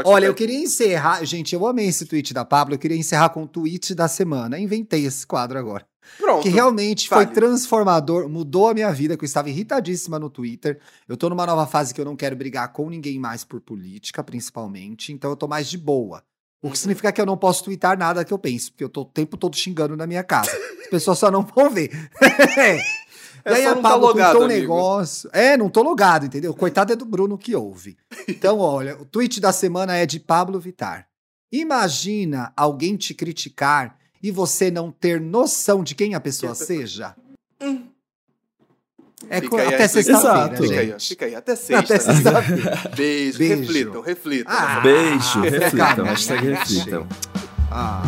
[0.06, 1.22] Olha, eu queria encerrar.
[1.26, 2.74] Gente, eu amei esse tweet da Pablo.
[2.74, 4.58] Eu queria encerrar com o tweet da semana.
[4.58, 5.84] Inventei esse quadro agora.
[6.18, 6.42] Pronto.
[6.42, 10.78] Que realmente foi transformador, mudou a minha vida, que eu estava irritadíssima no Twitter.
[11.08, 14.22] Eu tô numa nova fase que eu não quero brigar com ninguém mais por política,
[14.22, 15.12] principalmente.
[15.12, 16.22] Então eu tô mais de boa.
[16.62, 19.00] O que significa que eu não posso twittar nada que eu penso, porque eu tô
[19.02, 20.50] o tempo todo xingando na minha casa.
[20.82, 21.90] As pessoas só não vão ver.
[23.44, 25.28] É e aí só a não tá logado, um negócio.
[25.32, 26.54] É, não tô logado, entendeu?
[26.54, 27.96] Coitado é do Bruno que ouve.
[28.28, 31.08] Então, olha, o tweet da semana é de Pablo Vitar.
[31.50, 37.14] Imagina alguém te criticar e você não ter noção de quem a pessoa seja.
[39.28, 40.56] É Fica aí até sexta-feira.
[40.56, 41.34] Fica aí, fica aí.
[41.34, 41.78] Até sexta.
[41.78, 42.90] Até sexta-feira.
[42.96, 43.38] Beijo.
[43.38, 43.60] Beijo.
[43.60, 44.52] Reflitam, reflitam.
[44.54, 46.04] Ah, Beijo, reflitam.
[46.04, 47.08] Hashtag reflitam.
[47.70, 48.02] Ah.